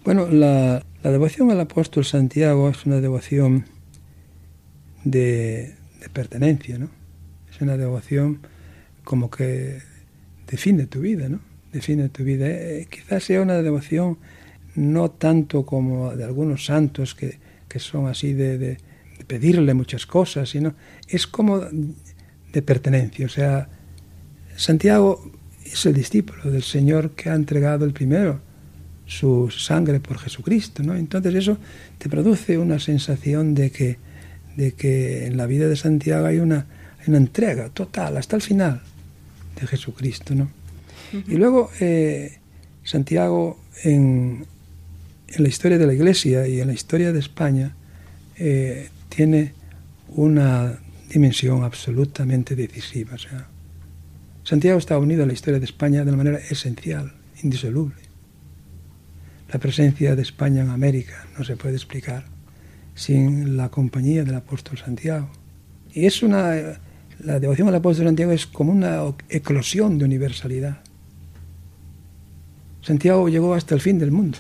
[0.05, 3.65] Bueno, la, devoción al apóstol Santiago es una devoción
[5.03, 5.77] de,
[6.13, 6.91] pertenencia, ¿no?
[7.51, 8.41] Es una devoción
[9.03, 9.79] como que
[10.47, 11.41] define tu vida, ¿no?
[11.73, 12.47] Define tu vida.
[12.47, 14.19] Eh, quizás sea una devoción
[14.75, 17.39] no tanto como de algunos santos que,
[17.79, 18.77] son así de, de,
[19.27, 20.75] pedirle muchas cosas, sino
[21.09, 23.25] es como de pertenencia.
[23.25, 23.71] O sea,
[24.55, 25.33] Santiago
[25.65, 28.43] es el discípulo del Señor que ha entregado el primero
[29.07, 30.97] su sangre por Jesucristo, ¿no?
[30.97, 31.59] Entonces eso
[31.99, 33.99] te produce una sensación de que,
[34.57, 36.67] de que en la vida de Santiago hay una,
[37.07, 38.83] una entrega total, hasta el final,
[39.61, 40.51] de Jesucristo, ¿no?
[41.29, 42.39] Y luego eh,
[42.83, 44.45] Santiago en,
[45.29, 47.77] en, la historia de la Iglesia y en la historia de España
[48.37, 49.53] eh, tiene
[50.09, 50.77] una
[51.09, 53.15] dimensión absolutamente decisiva.
[53.15, 53.47] O sea,
[54.43, 57.13] Santiago está unido a la historia de España de una manera esencial,
[57.45, 58.04] indisoluble.
[59.55, 62.25] La presencia de España en América no se puede explicar
[62.97, 65.31] sin la compañía del apóstol Santiago.
[65.93, 66.81] Y es una,
[67.21, 70.81] la devoción al apóstol Santiago es como una eclosión de universalidad.
[72.83, 74.39] Santiago llegó hasta el fin del mundo.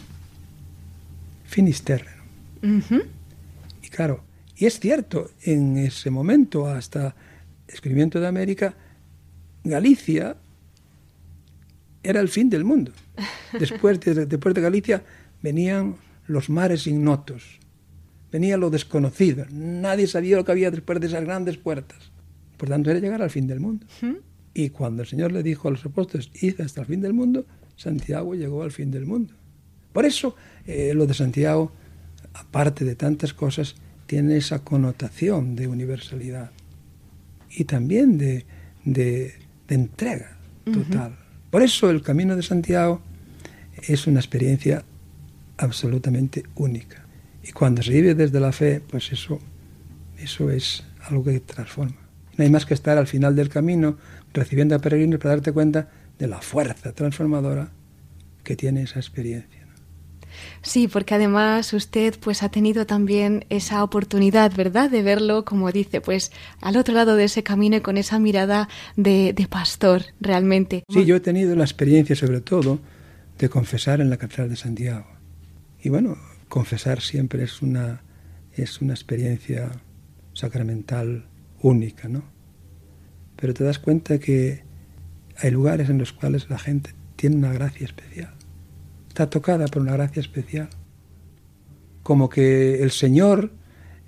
[1.44, 2.10] Finisterre.
[3.84, 4.24] Y claro,
[4.56, 7.14] y es cierto, en ese momento, hasta el
[7.68, 8.74] descubrimiento de América,
[9.62, 10.34] Galicia
[12.04, 12.92] era el fin del mundo.
[13.58, 15.02] Después de, después de Galicia
[15.42, 17.58] venían los mares ignotos,
[18.30, 22.12] venía lo desconocido, nadie sabía lo que había después de esas grandes puertas.
[22.56, 23.86] Por tanto, era llegar al fin del mundo.
[24.54, 27.44] Y cuando el Señor le dijo a los apóstoles, id hasta el fin del mundo,
[27.76, 29.34] Santiago llegó al fin del mundo.
[29.92, 30.36] Por eso,
[30.66, 31.72] eh, lo de Santiago,
[32.32, 33.74] aparte de tantas cosas,
[34.06, 36.50] tiene esa connotación de universalidad
[37.50, 38.44] y también de,
[38.84, 39.34] de,
[39.68, 41.16] entrega total.
[41.54, 43.00] Por eso el camino de Santiago
[43.86, 44.82] es una experiencia
[45.56, 47.06] absolutamente única.
[47.44, 49.38] Y cuando se vive desde la fe, pues eso,
[50.18, 51.94] eso es algo que transforma.
[52.36, 53.98] No hay más que estar al final del camino
[54.32, 55.88] recibiendo a peregrinos para darte cuenta
[56.18, 57.70] de la fuerza transformadora
[58.42, 59.63] que tiene esa experiencia.
[60.62, 66.00] Sí, porque además usted pues ha tenido también esa oportunidad, ¿verdad?, de verlo, como dice,
[66.00, 70.84] pues al otro lado de ese camino y con esa mirada de, de pastor, realmente.
[70.88, 72.80] Sí, yo he tenido la experiencia, sobre todo,
[73.38, 75.06] de confesar en la Catedral de Santiago.
[75.82, 76.16] Y bueno,
[76.48, 78.02] confesar siempre es una,
[78.52, 79.70] es una experiencia
[80.32, 81.26] sacramental
[81.60, 82.34] única, ¿no?
[83.36, 84.62] pero te das cuenta que
[85.36, 88.32] hay lugares en los cuales la gente tiene una gracia especial.
[89.14, 90.68] Está tocada por una gracia especial.
[92.02, 93.52] Como que el Señor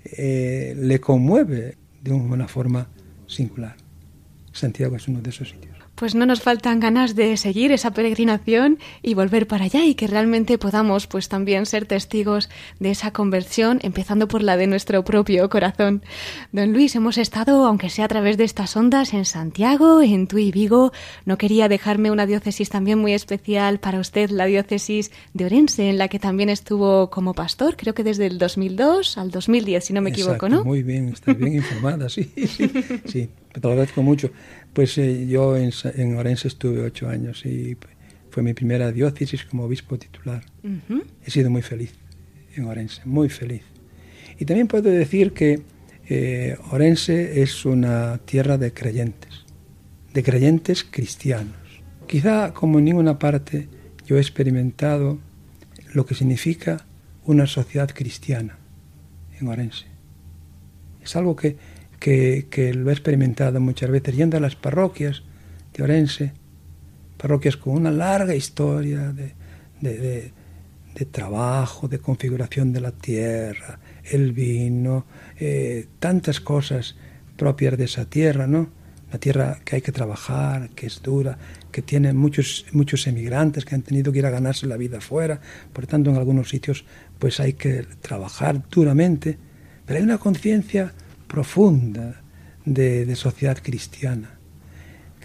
[0.03, 2.89] eh, le conmueve de una forma
[3.25, 3.77] singular.
[4.51, 8.77] Santiago es uno de esos sitios pues no nos faltan ganas de seguir esa peregrinación
[9.01, 13.79] y volver para allá y que realmente podamos pues también ser testigos de esa conversión,
[13.81, 16.03] empezando por la de nuestro propio corazón.
[16.51, 20.51] Don Luis, hemos estado, aunque sea a través de estas ondas, en Santiago, en Tui
[20.51, 20.91] Vigo.
[21.25, 25.97] No quería dejarme una diócesis también muy especial para usted, la diócesis de Orense, en
[25.97, 30.01] la que también estuvo como pastor, creo que desde el 2002 al 2010, si no
[30.01, 30.63] me equivoco, ¿no?
[30.63, 32.71] Muy bien, está bien informada, sí, sí,
[33.05, 33.29] sí,
[33.59, 34.31] te lo agradezco mucho.
[34.73, 35.71] Pues eh, yo en,
[36.15, 37.77] Orense estuve ocho años y
[38.29, 40.43] fue mi primera diócesis como obispo titular.
[41.25, 41.93] He sido muy feliz
[42.55, 43.63] en Orense, muy feliz.
[44.39, 45.61] Y también puedo decir que
[46.07, 49.45] eh, Orense es una tierra de creyentes,
[50.13, 51.55] de creyentes cristianos.
[52.07, 53.67] Quizá como en ninguna parte
[54.05, 55.19] yo he experimentado
[55.93, 56.85] lo que significa
[57.25, 58.57] una sociedad cristiana
[59.39, 59.85] en Orense.
[61.03, 61.57] Es algo que
[61.99, 65.23] que, lo he experimentado muchas veces yendo a las parroquias
[65.73, 66.33] de Orense,
[67.17, 69.13] parroquias con una larga historia
[69.81, 70.31] de,
[71.11, 75.05] trabajo, de configuración de la tierra, el vino,
[75.39, 76.95] eh, tantas cosas
[77.35, 78.69] propias de esa tierra, ¿no?
[79.11, 81.37] La tierra que hay que trabajar, que es dura,
[81.71, 85.39] que tiene muchos, muchos emigrantes que han tenido que ir a ganarse la vida afuera,
[85.71, 86.83] por tanto en algunos sitios
[87.19, 89.37] pues hay que trabajar duramente,
[89.85, 90.93] pero hay una conciencia
[91.27, 92.21] profunda
[92.65, 94.37] de, sociedad cristiana.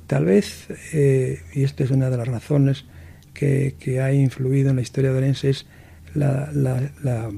[0.06, 2.84] Tal vez, eh, y esta es una de las razones
[3.32, 5.66] que, ha influido en la historia de Orense, es
[6.14, 7.30] la,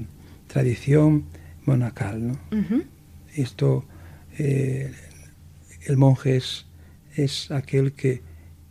[0.47, 1.25] tradición
[1.65, 2.27] monacal.
[2.27, 2.39] ¿no?
[3.35, 3.85] Esto,
[4.37, 4.91] eh,
[5.85, 6.65] el monje es,
[7.15, 8.21] es aquel que,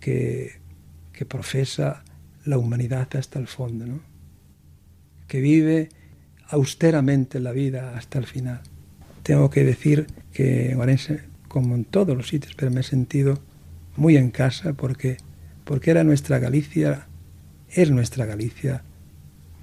[0.01, 0.61] que,
[1.13, 2.05] que, profesa
[2.45, 4.01] la humanidad hasta el fondo, ¿no?
[5.29, 5.89] que vive
[6.49, 8.61] austeramente la vida hasta el final
[9.25, 13.41] tengo que decir que en Orense, como en todos los sitios, pero me he sentido
[13.97, 15.17] muy en casa porque,
[15.65, 17.07] porque era nuestra Galicia,
[17.71, 18.83] es nuestra Galicia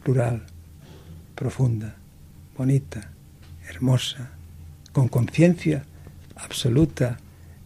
[0.03, 0.43] rural,
[1.35, 1.95] profunda,
[2.57, 3.11] bonita,
[3.69, 4.31] hermosa,
[4.91, 5.85] con conciencia
[6.35, 7.19] absoluta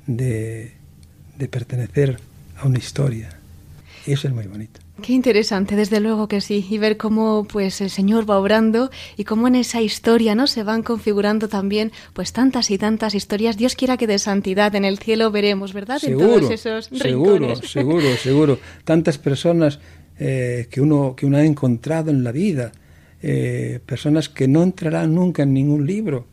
[0.05, 0.73] de,
[1.37, 2.19] de pertenecer
[2.57, 3.39] a una historia.
[4.05, 4.84] Y eso es muy bonito.
[5.01, 9.25] Qué interesante, desde luego que sí, y ver cómo pues el Señor va obrando y
[9.25, 10.47] cómo en esa historia, ¿no?
[10.47, 13.57] se van configurando también pues tantas y tantas historias.
[13.57, 15.99] Dios quiera que de santidad en el cielo veremos, ¿verdad?
[15.99, 18.59] Seguro, en todos esos seguro, seguro, seguro.
[18.85, 19.79] Tantas personas
[20.17, 22.71] eh, que uno que uno ha encontrado en la vida,
[23.21, 26.25] eh, personas que no entrarán nunca en ningún libro,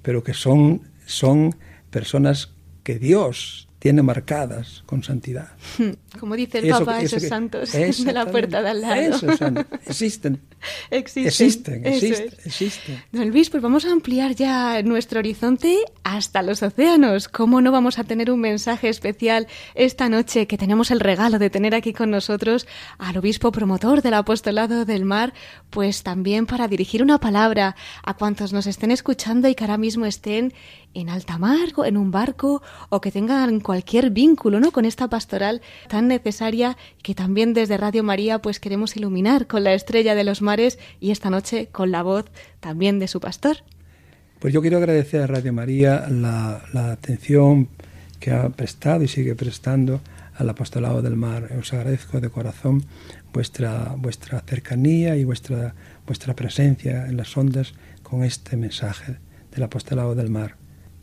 [0.00, 1.54] pero que son son
[1.90, 5.50] personas que Dios tiene marcadas con santidad.
[6.18, 9.14] Como dice el Papa, esos santos de la puerta de al lado.
[9.86, 10.40] existen.
[10.90, 17.28] Existen, existen, existen, Don Luis, pues vamos a ampliar ya nuestro horizonte hasta los océanos.
[17.28, 19.46] ¿Cómo no vamos a tener un mensaje especial
[19.76, 22.66] esta noche que tenemos el regalo de tener aquí con nosotros
[22.98, 25.32] al obispo promotor del apostolado del mar?
[25.70, 30.06] Pues también para dirigir una palabra a cuantos nos estén escuchando y que ahora mismo
[30.06, 30.52] estén
[31.00, 34.72] en alta mar, en un barco o que tengan cualquier vínculo ¿no?
[34.72, 39.74] con esta pastoral tan necesaria que también desde Radio María pues queremos iluminar con la
[39.74, 42.26] estrella de los mares y esta noche con la voz
[42.60, 43.58] también de su pastor.
[44.38, 47.68] Pues yo quiero agradecer a Radio María la, atención
[48.18, 50.00] que ha prestado y sigue prestando
[50.34, 51.50] al apostolado del mar.
[51.58, 52.84] Os agradezco de corazón
[53.32, 55.74] vuestra, vuestra cercanía y vuestra,
[56.06, 59.18] vuestra presencia en las ondas con este mensaje
[59.52, 60.56] del apostolado del mar.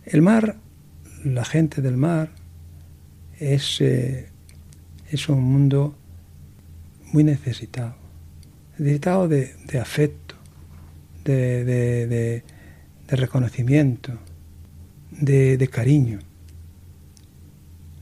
[0.05, 0.57] El mar,
[1.23, 2.31] la gente del mar,
[3.39, 4.27] es, eh,
[5.09, 5.95] es un mundo
[7.11, 7.95] muy necesitado,
[8.77, 10.35] necesitado de, afecto,
[11.23, 12.43] de, de,
[13.07, 14.19] reconocimiento,
[15.11, 16.19] de, cariño.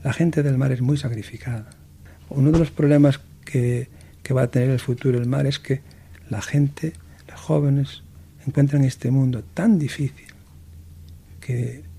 [0.02, 1.70] La gente del mar es muy sacrificada.
[2.30, 3.88] Uno de los problemas que,
[4.22, 5.82] que va a tener el futuro del mar es que
[6.30, 6.94] la gente,
[7.28, 8.02] los jóvenes,
[8.46, 10.26] encuentran este mundo tan difícil
[11.40, 11.91] que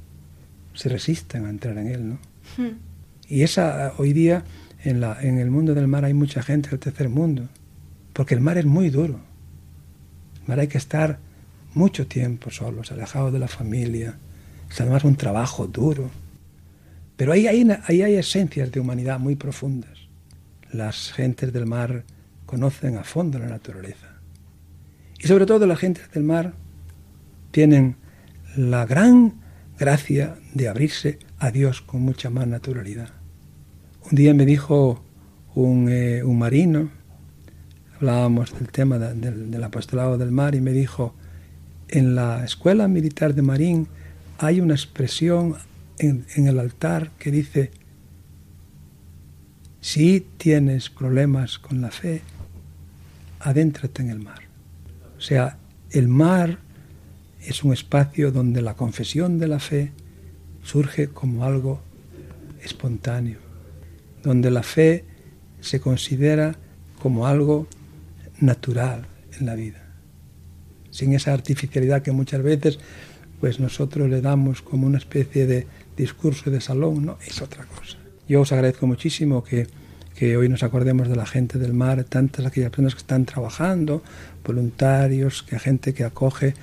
[0.73, 2.17] se resisten a entrar en él, ¿no?
[2.57, 2.77] Hmm.
[3.27, 4.43] Y esa hoy día
[4.83, 7.47] en, la, en el mundo del mar hay mucha gente del tercer mundo,
[8.13, 9.19] porque el mar es muy duro.
[10.41, 11.19] El mar hay que estar
[11.73, 14.17] mucho tiempo solos, alejados de la familia.
[14.69, 16.09] Es además un trabajo duro.
[17.15, 19.97] Pero ahí hay, ahí hay esencias de humanidad muy profundas.
[20.71, 22.03] Las gentes del mar
[22.45, 24.07] conocen a fondo la naturaleza.
[25.19, 26.53] Y sobre todo las gentes del mar
[27.51, 27.95] tienen
[28.57, 29.42] la gran
[29.83, 33.09] gracia de abrirse a Dios con mucha más naturalidad.
[34.09, 35.03] Un día me dijo
[35.55, 36.89] un, eh, un marino,
[37.97, 41.13] hablábamos del tema del, apostolado del mar, y me dijo,
[41.89, 43.87] en la escuela militar de Marín
[44.37, 45.55] hay una expresión
[45.99, 47.71] en, el altar que dice,
[49.81, 52.21] si tienes problemas con la fe,
[53.41, 54.43] adéntrate en el mar.
[55.17, 55.57] O sea,
[55.91, 56.59] el mar
[57.45, 59.91] es un espacio donde la confesión de la fe
[60.63, 61.81] surge como algo
[62.63, 63.39] espontáneo,
[64.23, 65.05] donde la fe
[65.59, 66.55] se considera
[67.01, 67.67] como algo
[68.39, 69.05] natural
[69.39, 69.83] en la vida,
[70.89, 72.79] sin esa artificialidad que muchas veces
[73.39, 75.67] pues nosotros le damos como una especie de
[75.97, 77.97] discurso de salón, no, es otra cosa.
[78.25, 79.67] Yo os agradezco muchísimo que,
[80.15, 84.01] que hoy nos acordemos de la gente del mar, tantas aquellas personas que están trabajando,
[84.45, 86.53] voluntarios, que gente que acoge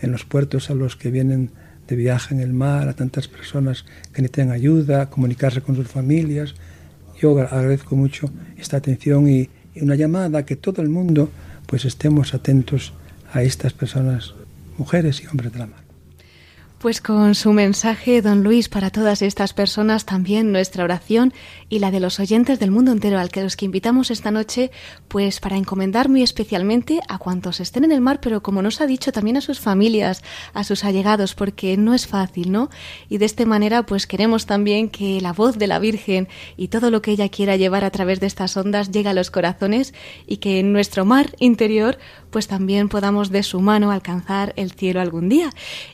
[0.00, 1.50] en los puertos a los que vienen
[1.88, 6.54] de viaje en el mar, a tantas personas que necesitan ayuda, comunicarse con sus familias.
[7.20, 11.30] Yo agradezco mucho esta atención y, una llamada a que todo el mundo
[11.66, 12.92] pues estemos atentos
[13.32, 14.34] a estas personas,
[14.76, 15.79] mujeres y hombres de la mar.
[16.80, 21.34] Pues con su mensaje, don Luis, para todas estas personas, también nuestra oración
[21.68, 24.70] y la de los oyentes del mundo entero al que los que invitamos esta noche,
[25.06, 28.86] pues para encomendar muy especialmente a cuantos estén en el mar, pero como nos ha
[28.86, 30.24] dicho, también a sus familias,
[30.54, 32.70] a sus allegados, porque no es fácil, ¿no?
[33.10, 36.90] Y de esta manera, pues queremos también que la voz de la Virgen y todo
[36.90, 39.92] lo que ella quiera llevar a través de estas ondas llegue a los corazones
[40.26, 41.98] y que en nuestro mar interior,
[42.30, 45.50] pues también podamos de su mano alcanzar el cielo algún día.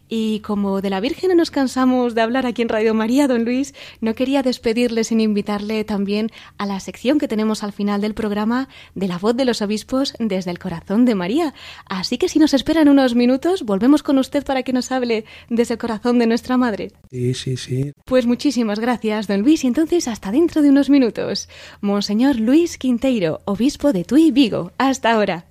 [0.09, 3.45] Y como de la Virgen no nos cansamos de hablar aquí en Radio María, don
[3.45, 8.15] Luis, no quería despedirle sin invitarle también a la sección que tenemos al final del
[8.15, 11.55] programa de la voz de los obispos desde el corazón de María.
[11.87, 15.75] Así que si nos esperan unos minutos, volvemos con usted para que nos hable desde
[15.75, 16.93] el corazón de nuestra Madre.
[17.11, 17.93] Sí, sí, sí.
[18.05, 21.49] Pues muchísimas gracias, don Luis, y entonces hasta dentro de unos minutos.
[21.81, 24.73] Monseñor Luis Quinteiro, obispo de Tui Vigo.
[24.79, 25.47] Hasta ahora.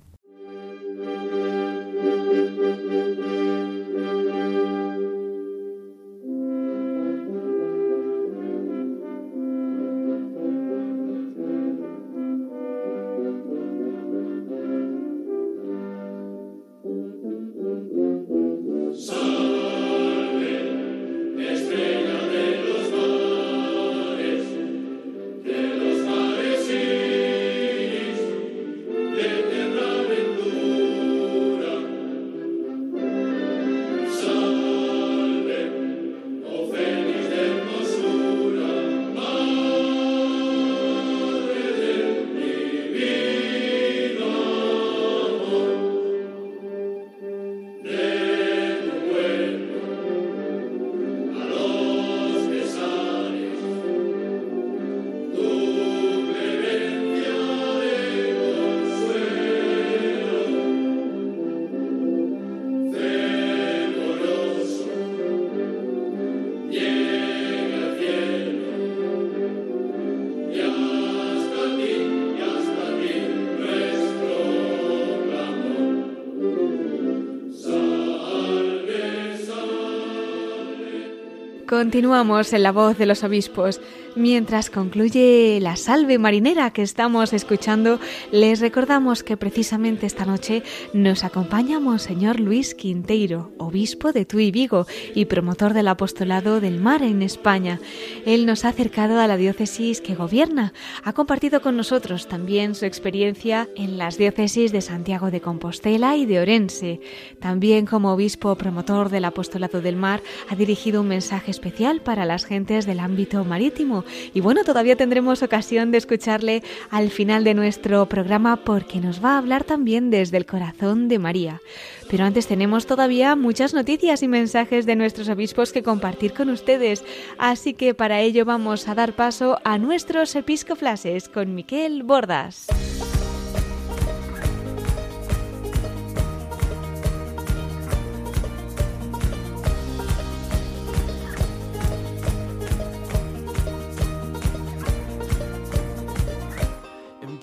[81.66, 83.80] Continuamos en la voz de los obispos.
[84.16, 88.00] Mientras concluye la salve marinera que estamos escuchando,
[88.32, 90.62] les recordamos que precisamente esta noche
[90.94, 97.02] nos acompaña Monseñor Luis Quinteiro, obispo de Tui Vigo y promotor del apostolado del mar
[97.02, 97.78] en España.
[98.24, 100.72] Él nos ha acercado a la diócesis que gobierna.
[101.04, 106.24] Ha compartido con nosotros también su experiencia en las diócesis de Santiago de Compostela y
[106.24, 107.00] de Orense.
[107.38, 112.46] También como obispo promotor del apostolado del mar ha dirigido un mensaje especial para las
[112.46, 118.06] gentes del ámbito marítimo y bueno, todavía tendremos ocasión de escucharle al final de nuestro
[118.06, 121.60] programa porque nos va a hablar también desde el corazón de María.
[122.08, 127.04] Pero antes tenemos todavía muchas noticias y mensajes de nuestros obispos que compartir con ustedes,
[127.38, 132.66] así que para ello vamos a dar paso a nuestros episcoflases con Miquel Bordas.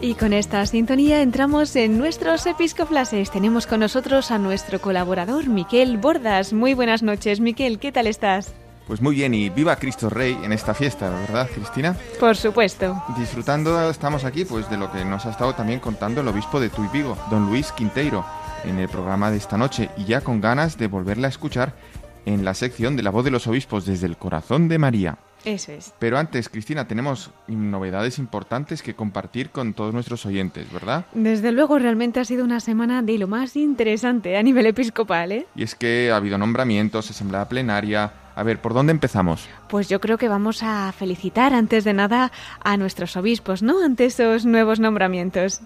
[0.00, 3.30] Y con esta sintonía entramos en nuestros episcoflases.
[3.30, 6.52] Tenemos con nosotros a nuestro colaborador Miquel Bordas.
[6.52, 8.52] Muy buenas noches, Miquel, ¿qué tal estás?
[8.88, 11.96] Pues muy bien, y viva Cristo Rey en esta fiesta, ¿verdad, Cristina?
[12.18, 13.00] Por supuesto.
[13.16, 16.70] Disfrutando estamos aquí pues de lo que nos ha estado también contando el obispo de
[16.70, 18.26] Tuy Vigo, don Luis Quinteiro,
[18.64, 21.72] en el programa de esta noche, y ya con ganas de volverla a escuchar
[22.26, 25.18] en la sección de la voz de los obispos desde el corazón de María.
[25.44, 25.92] Eso es.
[25.98, 31.04] Pero antes, Cristina, tenemos novedades importantes que compartir con todos nuestros oyentes, ¿verdad?
[31.12, 35.46] Desde luego, realmente ha sido una semana de lo más interesante a nivel episcopal, ¿eh?
[35.54, 38.12] Y es que ha habido nombramientos, asamblea plenaria.
[38.34, 39.46] A ver, ¿por dónde empezamos?
[39.68, 43.84] Pues yo creo que vamos a felicitar antes de nada a nuestros obispos, ¿no?
[43.84, 45.60] Ante esos nuevos nombramientos.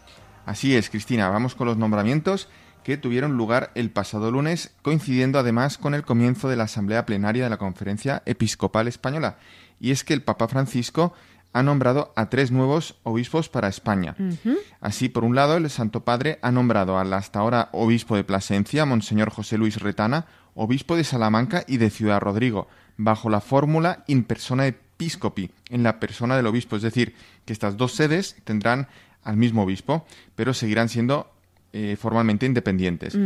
[0.45, 2.49] Así es, Cristina, vamos con los nombramientos
[2.89, 7.45] que tuvieron lugar el pasado lunes, coincidiendo además con el comienzo de la asamblea plenaria
[7.45, 9.37] de la Conferencia Episcopal Española
[9.79, 11.13] y es que el Papa Francisco
[11.53, 14.17] ha nombrado a tres nuevos obispos para España.
[14.81, 18.87] Así, por un lado, el Santo Padre ha nombrado al hasta ahora obispo de Plasencia,
[18.87, 20.25] Monseñor José Luis Retana,
[20.55, 26.01] obispo de Salamanca y de Ciudad Rodrigo, bajo la fórmula in persona episcopi, en la
[26.01, 26.77] persona del obispo.
[26.77, 27.15] Es decir,
[27.45, 28.89] que estas dos sedes tendrán
[29.25, 31.31] al mismo obispo, pero seguirán siendo
[31.73, 33.17] eh, formalmente independientes.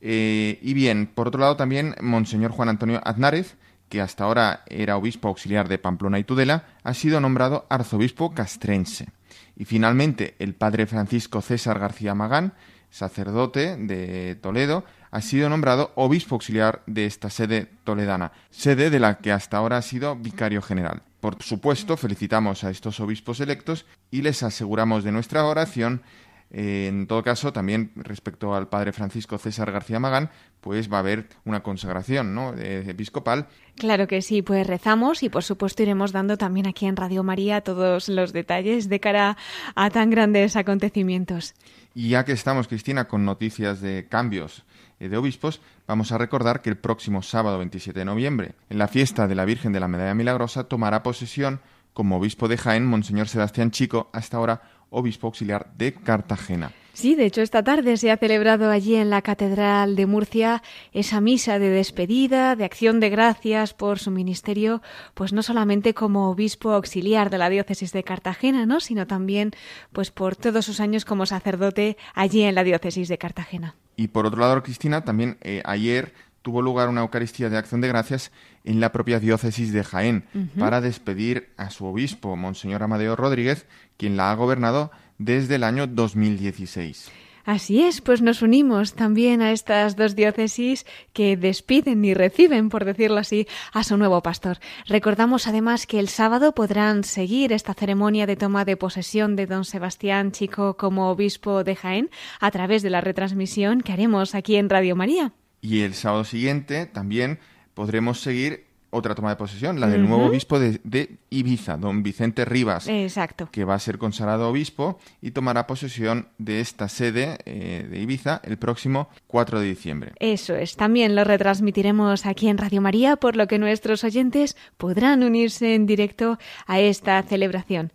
[0.00, 3.56] Eh, y bien, por otro lado también Monseñor Juan Antonio Aznárez,
[3.88, 9.08] que hasta ahora era obispo auxiliar de Pamplona y Tudela, ha sido nombrado arzobispo castrense.
[9.56, 12.52] Y finalmente, el padre Francisco César García Magán,
[12.90, 19.18] sacerdote de Toledo, ha sido nombrado obispo auxiliar de esta sede toledana, sede de la
[19.18, 21.02] que hasta ahora ha sido vicario general.
[21.20, 26.02] Por supuesto, felicitamos a estos obispos electos y les aseguramos de nuestra oración
[26.50, 30.30] en todo caso, también respecto al padre Francisco César García Magán,
[30.60, 32.54] pues va a haber una consagración ¿no?
[32.54, 33.48] episcopal.
[33.76, 37.60] Claro que sí, pues rezamos y por supuesto iremos dando también aquí en Radio María
[37.60, 39.36] todos los detalles de cara
[39.74, 41.54] a tan grandes acontecimientos.
[41.94, 44.64] Y ya que estamos, Cristina, con noticias de cambios
[45.00, 48.88] eh, de obispos, vamos a recordar que el próximo sábado 27 de noviembre, en la
[48.88, 51.60] fiesta de la Virgen de la Medalla Milagrosa, tomará posesión
[51.92, 56.72] como obispo de Jaén, Monseñor Sebastián Chico, hasta ahora obispo auxiliar de Cartagena.
[56.98, 61.20] Sí, de hecho esta tarde se ha celebrado allí en la Catedral de Murcia esa
[61.20, 64.82] misa de despedida, de acción de gracias por su ministerio,
[65.14, 68.80] pues no solamente como obispo auxiliar de la diócesis de Cartagena, ¿no?
[68.80, 69.52] sino también
[69.92, 73.76] pues por todos sus años como sacerdote allí en la diócesis de Cartagena.
[73.94, 76.14] Y por otro lado, Cristina, también eh, ayer
[76.48, 78.32] tuvo lugar una Eucaristía de acción de gracias
[78.64, 80.24] en la propia diócesis de Jaén
[80.58, 83.66] para despedir a su obispo, Monseñor Amadeo Rodríguez,
[83.98, 87.10] quien la ha gobernado desde el año 2016.
[87.44, 92.86] Así es, pues nos unimos también a estas dos diócesis que despiden y reciben, por
[92.86, 94.56] decirlo así, a su nuevo pastor.
[94.86, 99.66] Recordamos además que el sábado podrán seguir esta ceremonia de toma de posesión de don
[99.66, 104.70] Sebastián Chico como obispo de Jaén a través de la retransmisión que haremos aquí en
[104.70, 105.34] Radio María.
[105.60, 107.38] Y el sábado siguiente también
[107.74, 112.88] podremos seguir otra toma de posesión, la del nuevo obispo de, Ibiza, don Vicente Rivas.
[112.88, 113.48] Exacto.
[113.52, 118.40] Que va a ser consagrado obispo y tomará posesión de esta sede eh, de Ibiza
[118.44, 120.12] el próximo 4 de diciembre.
[120.20, 120.76] Eso es.
[120.76, 125.86] También lo retransmitiremos aquí en Radio María, por lo que nuestros oyentes podrán unirse en
[125.86, 127.92] directo a esta celebración.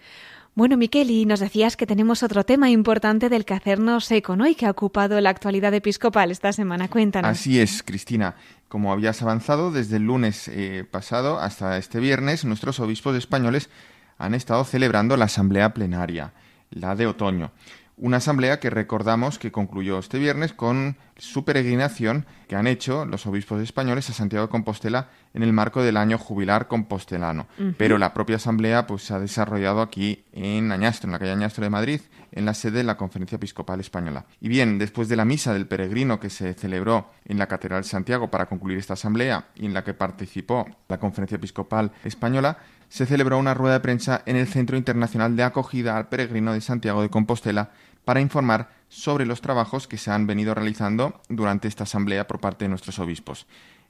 [0.55, 4.45] Bueno, Miquel, y nos decías que tenemos otro tema importante del que hacernos eco, ¿no?
[4.45, 6.89] Y que ha ocupado la actualidad episcopal esta semana.
[6.89, 7.31] Cuéntanos.
[7.31, 8.35] Así es, Cristina.
[8.67, 13.71] Como habías avanzado, desde el lunes eh, pasado hasta este viernes, nuestros obispos españoles
[14.19, 16.33] han estado celebrando la asamblea plenaria,
[16.69, 17.51] la de otoño.
[17.95, 23.27] Una asamblea que recordamos que concluyó este viernes con su peregrinación que han hecho los
[23.27, 27.47] obispos españoles a Santiago de Compostela en el marco del año jubilar compostelano.
[27.77, 31.63] Pero la propia asamblea pues, se ha desarrollado aquí en Añastro, en la calle Añastro
[31.63, 34.25] de Madrid, en la sede de la Conferencia Episcopal Española.
[34.41, 37.89] Y bien, después de la misa del peregrino que se celebró en la Catedral de
[37.89, 42.57] Santiago para concluir esta asamblea y en la que participó la Conferencia Episcopal Española,
[42.93, 46.61] se celebró una rueda de prensa en el Centro Internacional de Acogida al Peregrino de
[46.61, 47.71] Santiago de Compostela
[48.05, 52.65] para informar sobre los trabajos que se han venido realizando durante esta asamblea por parte
[52.65, 53.47] de nuestros obispos.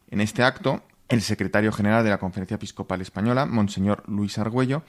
[0.09, 4.83] En este acto, el secretario general de la Conferencia Episcopal Española, Monseñor Luis Argüello,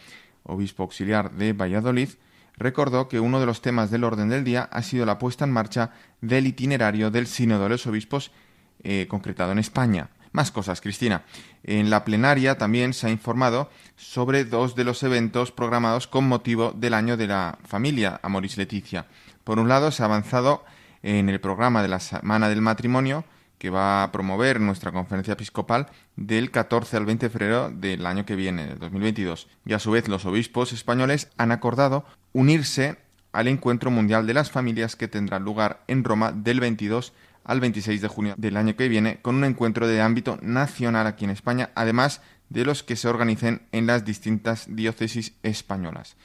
[0.45, 2.11] obispo auxiliar de Valladolid,
[2.57, 5.51] recordó que uno de los temas del orden del día ha sido la puesta en
[5.51, 5.91] marcha
[6.21, 8.31] del itinerario del Sínodo de los Obispos
[8.85, 10.11] eh, concretado en España.
[10.35, 11.22] Más cosas, Cristina.
[11.62, 16.72] En la plenaria también se ha informado sobre dos de los eventos programados con motivo
[16.72, 19.07] del año de la familia Amoris Leticia.
[19.45, 20.64] Por un lado, se ha avanzado
[21.05, 23.24] en el programa de la Semana del Matrimonio,
[23.59, 28.26] que va a promover nuestra conferencia episcopal del 14 al 20 de febrero del año
[28.26, 29.47] que viene, del 2022.
[29.64, 32.97] Y a su vez los obispos españoles han acordado unirse
[33.30, 37.12] al Encuentro Mundial de las Familias que tendrá lugar en Roma del 22
[37.45, 41.25] al 26 de junio del año que viene, con un encuentro de ámbito nacional aquí
[41.25, 46.17] en España, además de los que se organicen en las distintas diócesis españolas.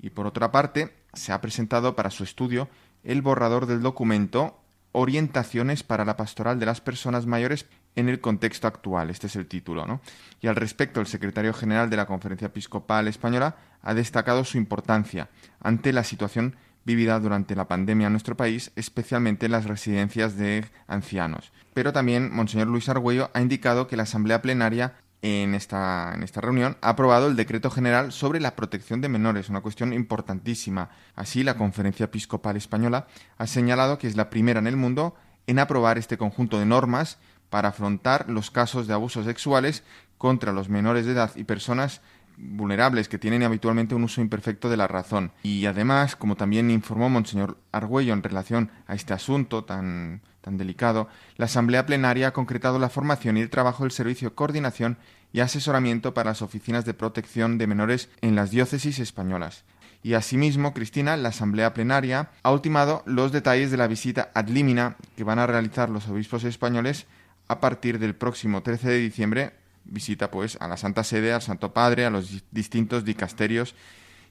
[0.00, 2.68] Y por otra parte, se ha presentado para su estudio
[3.04, 4.60] el borrador del documento
[4.96, 7.66] Orientaciones para la pastoral de las personas mayores
[7.96, 9.10] en el contexto actual.
[9.10, 10.00] Este es el título, ¿no?
[10.40, 15.30] Y al respecto, el secretario general de la Conferencia Episcopal Española ha destacado su importancia
[15.60, 16.54] ante la situación
[16.84, 21.52] vivida durante la pandemia en nuestro país, especialmente en las residencias de ancianos.
[21.72, 26.42] Pero también Monseñor Luis Argüello ha indicado que la Asamblea Plenaria en esta, en esta
[26.42, 30.90] reunión ha aprobado el decreto general sobre la protección de menores, una cuestión importantísima.
[31.16, 33.06] Así, la Conferencia Episcopal Española
[33.38, 35.14] ha señalado que es la primera en el mundo
[35.46, 37.18] en aprobar este conjunto de normas
[37.48, 39.82] para afrontar los casos de abusos sexuales
[40.18, 42.02] contra los menores de edad y personas
[42.36, 45.32] vulnerables que tienen habitualmente un uso imperfecto de la razón.
[45.42, 51.08] Y además, como también informó Monseñor Argüello en relación a este asunto tan, tan delicado,
[51.36, 54.98] la Asamblea Plenaria ha concretado la formación y el trabajo del Servicio de Coordinación
[55.32, 59.64] y Asesoramiento para las Oficinas de Protección de Menores en las diócesis españolas.
[60.02, 64.96] Y asimismo, Cristina, la Asamblea Plenaria ha ultimado los detalles de la visita ad limina
[65.16, 67.06] que van a realizar los obispos españoles
[67.48, 71.72] a partir del próximo 13 de diciembre visita pues a la Santa Sede, al Santo
[71.72, 73.74] Padre, a los distintos dicasterios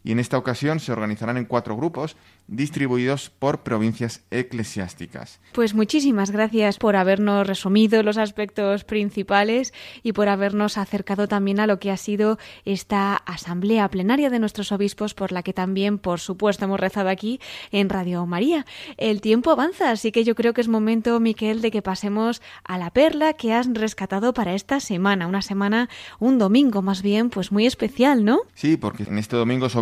[0.04, 2.16] y en esta ocasión se organizarán en cuatro grupos
[2.48, 5.40] distribuidos por provincias eclesiásticas.
[5.54, 9.74] Pues muchísimas gracias por habernos resumido los aspectos principales
[10.04, 14.72] y por habernos acercado también a lo que ha sido esta asamblea plenaria de nuestros
[14.72, 17.40] obispos por la que también, por supuesto, hemos rezado aquí
[17.72, 18.66] en Radio María.
[18.98, 22.78] El tiempo avanza, así que yo creo que es momento, Miquel, de que pasemos a
[22.78, 25.90] la perla que has rescatado para esta semana, una semana,
[26.20, 28.42] un domingo más bien, pues muy especial, ¿no?
[28.54, 29.76] Sí, porque en este domingo es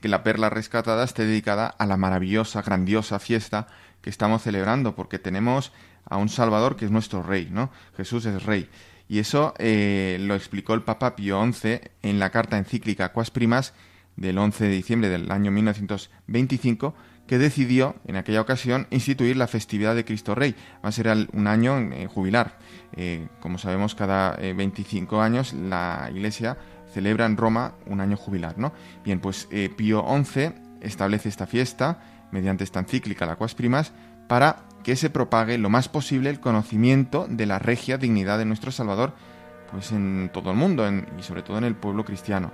[0.00, 3.66] que la perla rescatada esté dedicada a la maravillosa, grandiosa fiesta
[4.02, 5.72] que estamos celebrando, porque tenemos
[6.04, 7.70] a un Salvador que es nuestro Rey, ¿no?
[7.96, 8.68] Jesús es Rey.
[9.08, 13.72] Y eso eh, lo explicó el Papa Pío XI en la carta encíclica Quas Primas
[14.16, 16.94] del 11 de diciembre del año 1925,
[17.26, 20.54] que decidió en aquella ocasión instituir la festividad de Cristo Rey.
[20.84, 22.58] Va a ser un año eh, jubilar.
[22.96, 26.56] Eh, como sabemos, cada 25 años la Iglesia
[26.96, 28.72] celebra en Roma un año jubilar, ¿no?
[29.04, 31.98] Bien, pues eh, Pío XI establece esta fiesta
[32.30, 33.92] mediante esta encíclica, la Quas Primas,
[34.28, 38.72] para que se propague lo más posible el conocimiento de la regia dignidad de nuestro
[38.72, 39.12] Salvador,
[39.70, 40.88] pues en todo el mundo
[41.18, 42.50] y sobre todo en el pueblo cristiano.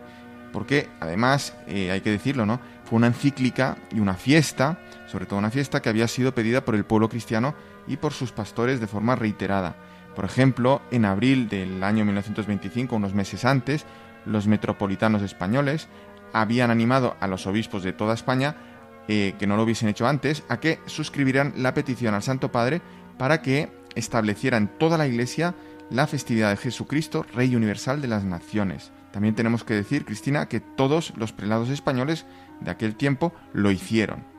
[0.52, 2.58] Porque además, eh, hay que decirlo, ¿no?
[2.82, 6.74] Fue una encíclica y una fiesta, sobre todo una fiesta que había sido pedida por
[6.74, 7.54] el pueblo cristiano
[7.86, 9.76] y por sus pastores de forma reiterada.
[10.16, 13.86] Por ejemplo, en abril del año 1925, unos meses antes,
[14.26, 15.88] los metropolitanos españoles
[16.32, 18.56] habían animado a los obispos de toda España,
[19.08, 22.80] eh, que no lo hubiesen hecho antes, a que suscribieran la petición al Santo Padre
[23.18, 25.54] para que estableciera en toda la Iglesia
[25.90, 28.92] la festividad de Jesucristo, Rey Universal de las Naciones.
[29.12, 32.24] También tenemos que decir, Cristina, que todos los prelados españoles
[32.60, 34.31] de aquel tiempo lo hicieron.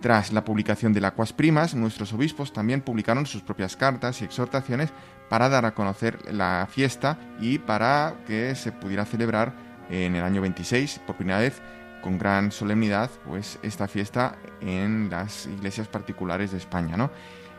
[0.00, 4.24] Tras la publicación de la Quas Primas, nuestros obispos también publicaron sus propias cartas y
[4.24, 4.90] exhortaciones
[5.28, 9.52] para dar a conocer la fiesta y para que se pudiera celebrar
[9.90, 11.60] en el año 26 por primera vez
[12.00, 17.10] con gran solemnidad pues esta fiesta en las iglesias particulares de España, ¿no?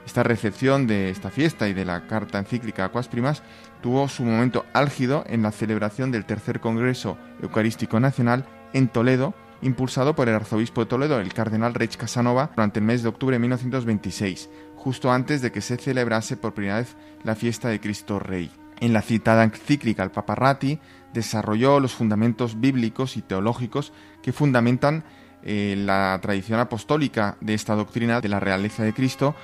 [0.04, 3.44] Esta recepción de esta fiesta y de la carta encíclica Aquas Primas
[3.84, 10.16] tuvo su momento álgido en la celebración del tercer Congreso Eucarístico Nacional en Toledo, impulsado
[10.16, 13.40] por el arzobispo de Toledo, el cardenal Reich Casanova, durante el mes de octubre de
[13.40, 14.50] 1926
[14.82, 18.50] justo antes de que se celebrase por primera vez la fiesta de Cristo Rey.
[18.80, 20.80] En la citada encíclica el Papa Ratti
[21.14, 23.94] desarrolló los fundamentos bíblicos y teológicos
[24.24, 25.04] que fundamentan
[25.44, 29.36] eh, la tradición apostólica de esta doctrina de la realeza de Cristo,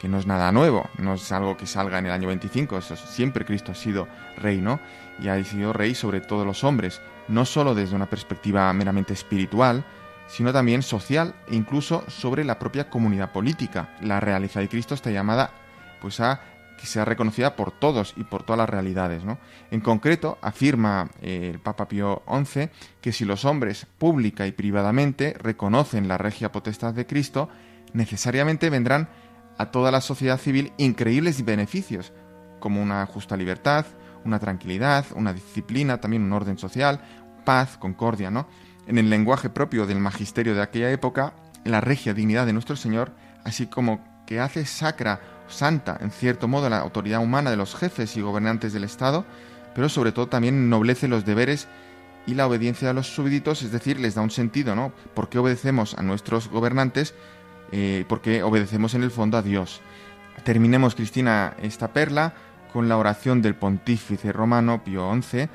[0.00, 2.96] que no es nada nuevo, no es algo que salga en el año 25, eso
[2.96, 4.08] siempre Cristo ha sido
[4.38, 4.80] rey, ¿no?
[5.20, 9.84] Y ha sido rey sobre todos los hombres, no solo desde una perspectiva meramente espiritual,
[10.26, 13.96] sino también social e incluso sobre la propia comunidad política.
[14.00, 15.50] La realeza de Cristo está llamada
[16.00, 16.40] pues a
[16.76, 19.24] que sea reconocida por todos y por todas las realidades.
[19.24, 19.38] ¿no?
[19.70, 22.68] En concreto, afirma eh, el Papa Pío XI
[23.00, 27.48] que si los hombres pública y privadamente reconocen la regia potestad de Cristo,
[27.92, 29.08] necesariamente vendrán
[29.58, 32.12] a toda la sociedad civil increíbles beneficios,
[32.60, 33.86] como una justa libertad,
[34.26, 37.00] una tranquilidad, una disciplina, también un orden social,
[37.44, 38.46] paz, concordia, ¿no?
[38.86, 43.12] en el lenguaje propio del magisterio de aquella época, la regia dignidad de nuestro Señor,
[43.44, 48.16] así como que hace sacra santa, en cierto modo, la autoridad humana de los jefes
[48.16, 49.24] y gobernantes del Estado,
[49.74, 51.68] pero sobre todo también ennoblece los deberes
[52.26, 54.92] y la obediencia de los súbditos, es decir, les da un sentido, ¿no?
[55.14, 57.14] ¿Por qué obedecemos a nuestros gobernantes?
[57.72, 59.80] Eh, porque obedecemos en el fondo a Dios.
[60.44, 62.34] Terminemos, Cristina, esta perla
[62.76, 65.48] con la oración del pontífice romano Pío XI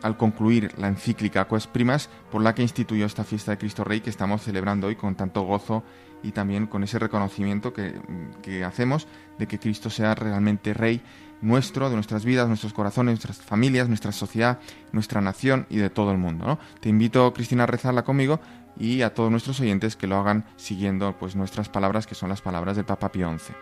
[0.00, 4.00] al concluir la encíclica Quas Primas por la que instituyó esta fiesta de Cristo Rey
[4.00, 5.82] que estamos celebrando hoy con tanto gozo
[6.22, 8.00] y también con ese reconocimiento que,
[8.42, 9.08] que hacemos
[9.40, 11.02] de que Cristo sea realmente Rey
[11.40, 14.60] nuestro, de nuestras vidas, nuestros corazones, nuestras familias, nuestra sociedad,
[14.92, 16.60] nuestra nación y de todo el mundo.
[16.78, 18.38] Te invito, Cristina, a rezarla conmigo
[18.78, 22.40] y a todos nuestros oyentes que lo hagan siguiendo pues, nuestras palabras, que son las
[22.40, 23.52] palabras del Papa Pío XI.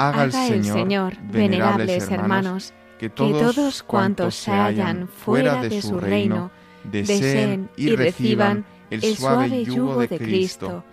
[0.00, 6.50] Haga, el Señor, venerables hermanos, que todos, cuantos se hallan fuera de su reino
[6.84, 10.84] deseen y reciban el suave yugo de Cristo,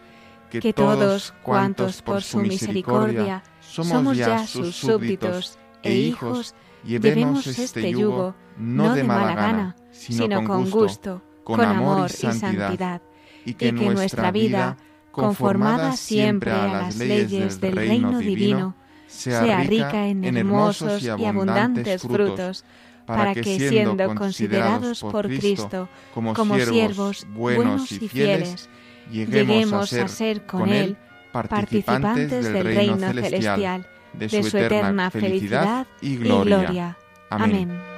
[0.49, 6.53] que todos cuantos por su misericordia somos ya sus súbditos e, e hijos,
[6.83, 13.01] llevemos este, este yugo no de mala gana, sino con gusto, con amor y santidad,
[13.45, 14.75] y que nuestra vida,
[15.11, 18.75] conformada siempre a las leyes del reino divino,
[19.07, 22.63] sea rica en hermosos y abundantes frutos,
[23.05, 28.69] para que siendo considerados por Cristo como siervos buenos y fieles,
[29.11, 30.97] lleguemos a ser con Él
[31.31, 36.97] participantes del reino celestial, de su eterna felicidad y gloria.
[37.29, 37.96] Amén.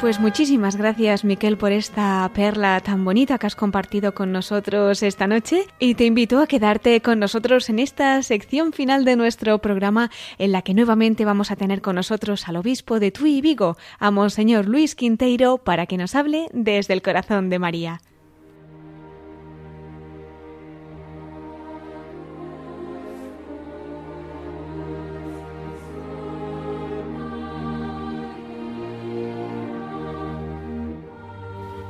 [0.00, 5.26] Pues muchísimas gracias, Miquel, por esta perla tan bonita que has compartido con nosotros esta
[5.26, 10.10] noche y te invito a quedarte con nosotros en esta sección final de nuestro programa
[10.36, 13.78] en la que nuevamente vamos a tener con nosotros al obispo de Tui y Vigo,
[13.98, 18.00] a Monseñor Luis Quinteiro, para que nos hable desde el corazón de María.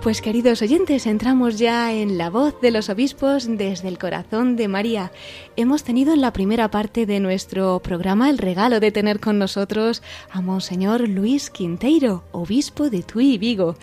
[0.06, 4.68] Pues queridos oyentes, entramos ya en la voz de los obispos desde el corazón de
[4.68, 5.10] María.
[5.56, 10.04] Hemos tenido en la primera parte de nuestro programa el regalo de tener con nosotros
[10.30, 13.74] a Monseñor Luis Quinteiro, obispo de Tui y Vigo.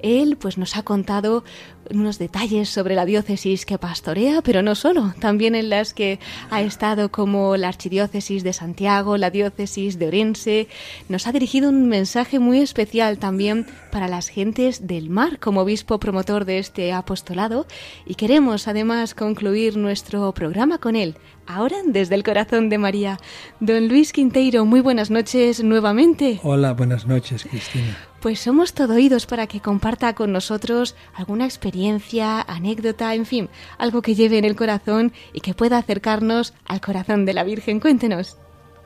[0.00, 1.44] Él pues nos ha contado
[1.92, 6.18] unos detalles sobre la diócesis que pastorea, pero no solo, también en las que
[6.50, 10.68] ha estado como la Archidiócesis de Santiago, la Diócesis de Orense.
[11.08, 15.98] Nos ha dirigido un mensaje muy especial también para las gentes del mar como obispo
[15.98, 17.66] promotor de este apostolado
[18.06, 21.16] y queremos además concluir nuestro programa con él.
[21.46, 23.18] Ahora desde el corazón de María.
[23.60, 26.40] Don Luis Quinteiro, muy buenas noches nuevamente.
[26.42, 27.96] Hola, buenas noches, Cristina.
[28.20, 34.02] Pues somos todo oídos para que comparta con nosotros alguna experiencia, anécdota, en fin, algo
[34.02, 37.78] que lleve en el corazón y que pueda acercarnos al corazón de la Virgen.
[37.78, 38.36] Cuéntenos.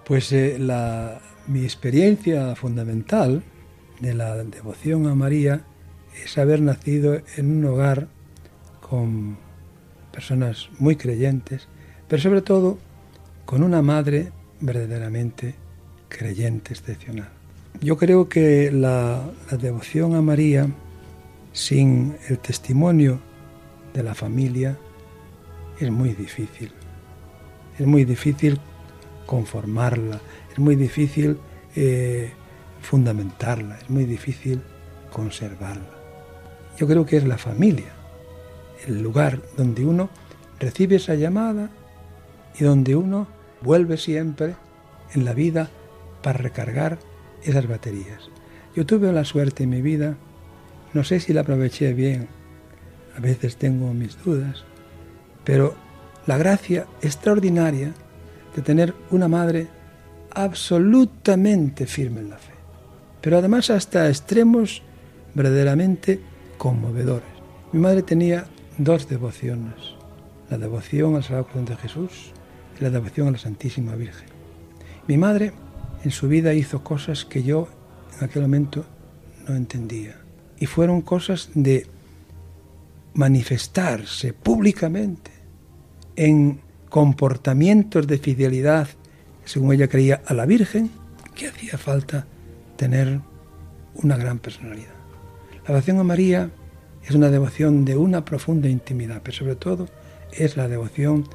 [0.05, 3.43] Pues eh, la, mi experiencia fundamental
[4.01, 5.65] de la devoción a María
[6.23, 8.09] es haber nacido en un hogar
[8.81, 9.39] con
[10.13, 11.69] personas muy creyentes,
[12.11, 12.77] pero sobre todo
[13.47, 15.55] con una madre verdaderamente
[16.09, 17.29] creyente excepcional.
[17.81, 20.67] Yo creo que la, devoción a María,
[21.53, 23.21] sin el testimonio
[23.95, 24.77] de la familia,
[25.79, 26.73] es muy difícil.
[27.79, 28.59] Es muy difícil
[29.25, 31.39] conformarla, es muy difícil
[31.77, 32.33] eh,
[32.83, 34.61] fundamentarla, es muy difícil
[35.13, 35.95] conservarla.
[36.77, 37.93] Yo creo que es la familia,
[38.89, 40.11] el lugar donde uno
[40.59, 41.71] recibe esa llamada
[42.59, 43.27] y donde uno
[43.63, 44.55] vuelve siempre
[45.15, 45.69] en la vida
[46.23, 46.99] para recargar
[47.43, 48.31] esas baterías.
[48.75, 50.17] Yo tuve la suerte en mi vida,
[50.93, 52.29] no sé si la aproveché bien,
[53.17, 54.65] a veces tengo mis dudas,
[55.45, 55.75] pero
[56.27, 57.93] la gracia extraordinaria
[58.55, 59.69] de tener una madre
[60.33, 62.53] absolutamente firme en la fe,
[63.21, 64.83] pero además hasta extremos
[65.35, 66.21] verdaderamente
[66.59, 67.29] conmovedores.
[67.73, 68.47] Mi madre tenía
[68.79, 69.95] dos devociones,
[70.49, 72.33] la devoción al Sagrado Corazón de Jesús
[72.81, 74.29] la devoción a la Santísima Virgen.
[75.07, 75.53] Mi madre
[76.03, 77.69] en su vida hizo cosas que yo
[78.19, 78.85] en aquel momento
[79.47, 80.17] no entendía.
[80.59, 81.87] Y fueron cosas de
[83.15, 85.31] manifestarse públicamente
[86.17, 88.89] en comportamientos de fidelidad,
[89.45, 90.91] según ella creía, a la Virgen,
[91.35, 92.27] que hacía falta
[92.77, 93.21] tener
[93.95, 94.95] una gran personalidad.
[95.67, 96.51] La devoción a María
[97.07, 99.89] es una devoción de una profunda intimidad, pero sobre todo
[100.33, 101.27] es la devoción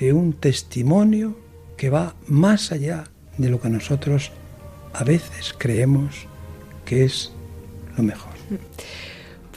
[0.00, 1.38] de un testimonio
[1.76, 3.04] que va más allá
[3.38, 4.32] de lo que nosotros
[4.92, 6.26] a veces creemos
[6.84, 7.32] que es
[7.96, 8.32] lo mejor.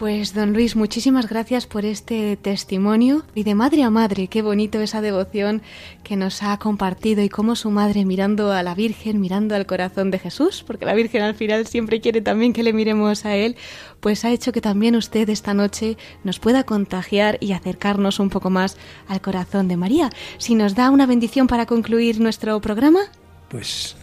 [0.03, 4.81] Pues don Luis, muchísimas gracias por este testimonio y de madre a madre, qué bonito
[4.81, 5.61] esa devoción
[6.03, 10.11] que nos ha compartido y cómo su madre mirando a la Virgen, mirando al corazón
[10.11, 13.55] de Jesús, porque la Virgen al final siempre quiere también que le miremos a Él,
[14.01, 15.95] pues ha hecho que también usted esta noche
[16.25, 18.75] nos pueda contagiar y acercarnos un poco más
[19.07, 20.09] al corazón de María.
[20.37, 22.99] Si nos da una bendición para concluir nuestro programa.
[23.47, 23.95] Pues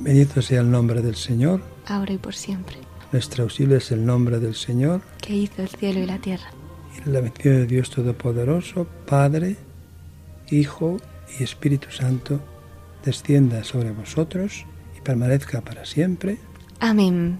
[0.00, 1.62] bendito sea el nombre del Señor.
[1.86, 2.87] Ahora y por siempre.
[3.12, 5.00] Nuestro auxilio es el nombre del Señor.
[5.22, 6.50] Que hizo el cielo y la tierra.
[6.94, 9.56] Y la bendición de Dios Todopoderoso, Padre,
[10.50, 10.98] Hijo
[11.38, 12.40] y Espíritu Santo,
[13.04, 16.38] descienda sobre vosotros y permanezca para siempre.
[16.80, 17.38] Amén.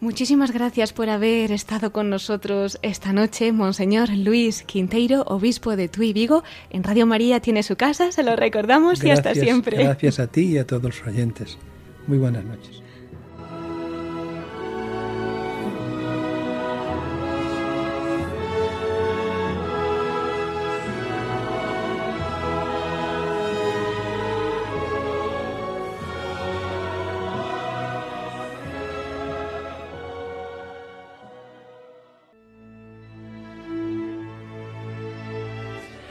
[0.00, 6.12] Muchísimas gracias por haber estado con nosotros esta noche, Monseñor Luis Quinteiro, obispo de Tui
[6.12, 6.42] Vigo.
[6.70, 9.78] En Radio María tiene su casa, se lo recordamos y hasta siempre.
[9.82, 11.56] Gracias a ti y a todos los oyentes.
[12.06, 12.85] Muy buenas noches.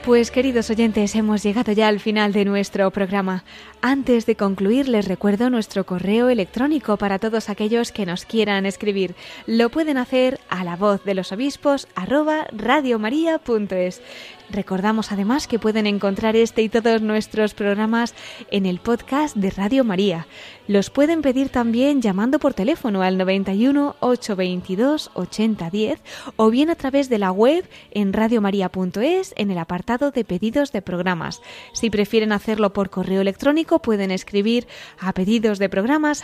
[0.06, 3.43] Pues queridos oyentes, hemos llegado ya al final de nuestro programa.
[3.82, 9.16] Antes de concluir, les recuerdo nuestro correo electrónico para todos aquellos que nos quieran escribir.
[9.47, 13.99] Lo pueden hacer a la voz de los obispos arroba radiomaria.es.
[14.50, 18.14] Recordamos además que pueden encontrar este y todos nuestros programas
[18.52, 20.28] en el podcast de Radio María.
[20.68, 26.02] Los pueden pedir también llamando por teléfono al 91 822 8010
[26.36, 30.82] o bien a través de la web en radiomaria.es en el apartado de pedidos de
[30.82, 31.41] programas.
[31.74, 34.68] Si prefieren hacerlo por correo electrónico pueden escribir
[35.00, 36.24] a pedidos de programas.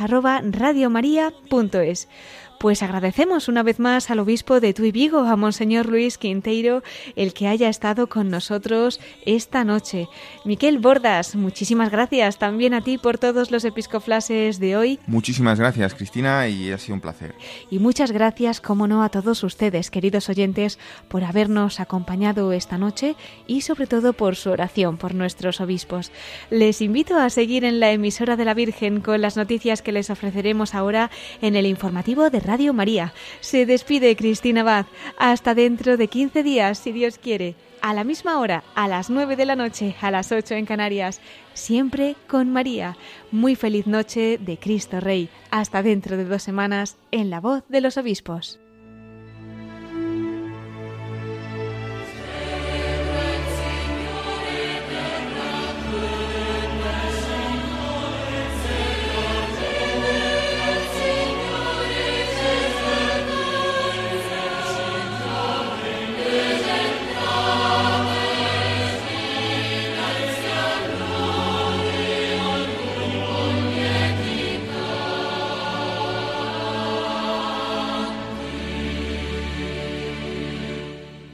[2.61, 6.83] Pues agradecemos una vez más al obispo de Tui Vigo, a Monseñor Luis Quinteiro,
[7.15, 10.07] el que haya estado con nosotros esta noche.
[10.45, 14.99] Miquel Bordas, muchísimas gracias también a ti por todos los episcoflases de hoy.
[15.07, 17.33] Muchísimas gracias, Cristina, y ha sido un placer.
[17.71, 23.15] Y muchas gracias, como no, a todos ustedes, queridos oyentes, por habernos acompañado esta noche
[23.47, 26.11] y sobre todo por su oración por nuestros obispos.
[26.51, 30.11] Les invito a seguir en la emisora de la Virgen con las noticias que les
[30.11, 31.09] ofreceremos ahora
[31.41, 33.13] en el informativo de Radio María.
[33.39, 34.85] Se despide Cristina Abad.
[35.17, 37.55] Hasta dentro de 15 días, si Dios quiere.
[37.81, 41.21] A la misma hora, a las 9 de la noche, a las 8 en Canarias.
[41.53, 42.97] Siempre con María.
[43.31, 45.29] Muy feliz noche de Cristo Rey.
[45.49, 48.59] Hasta dentro de dos semanas en la voz de los obispos.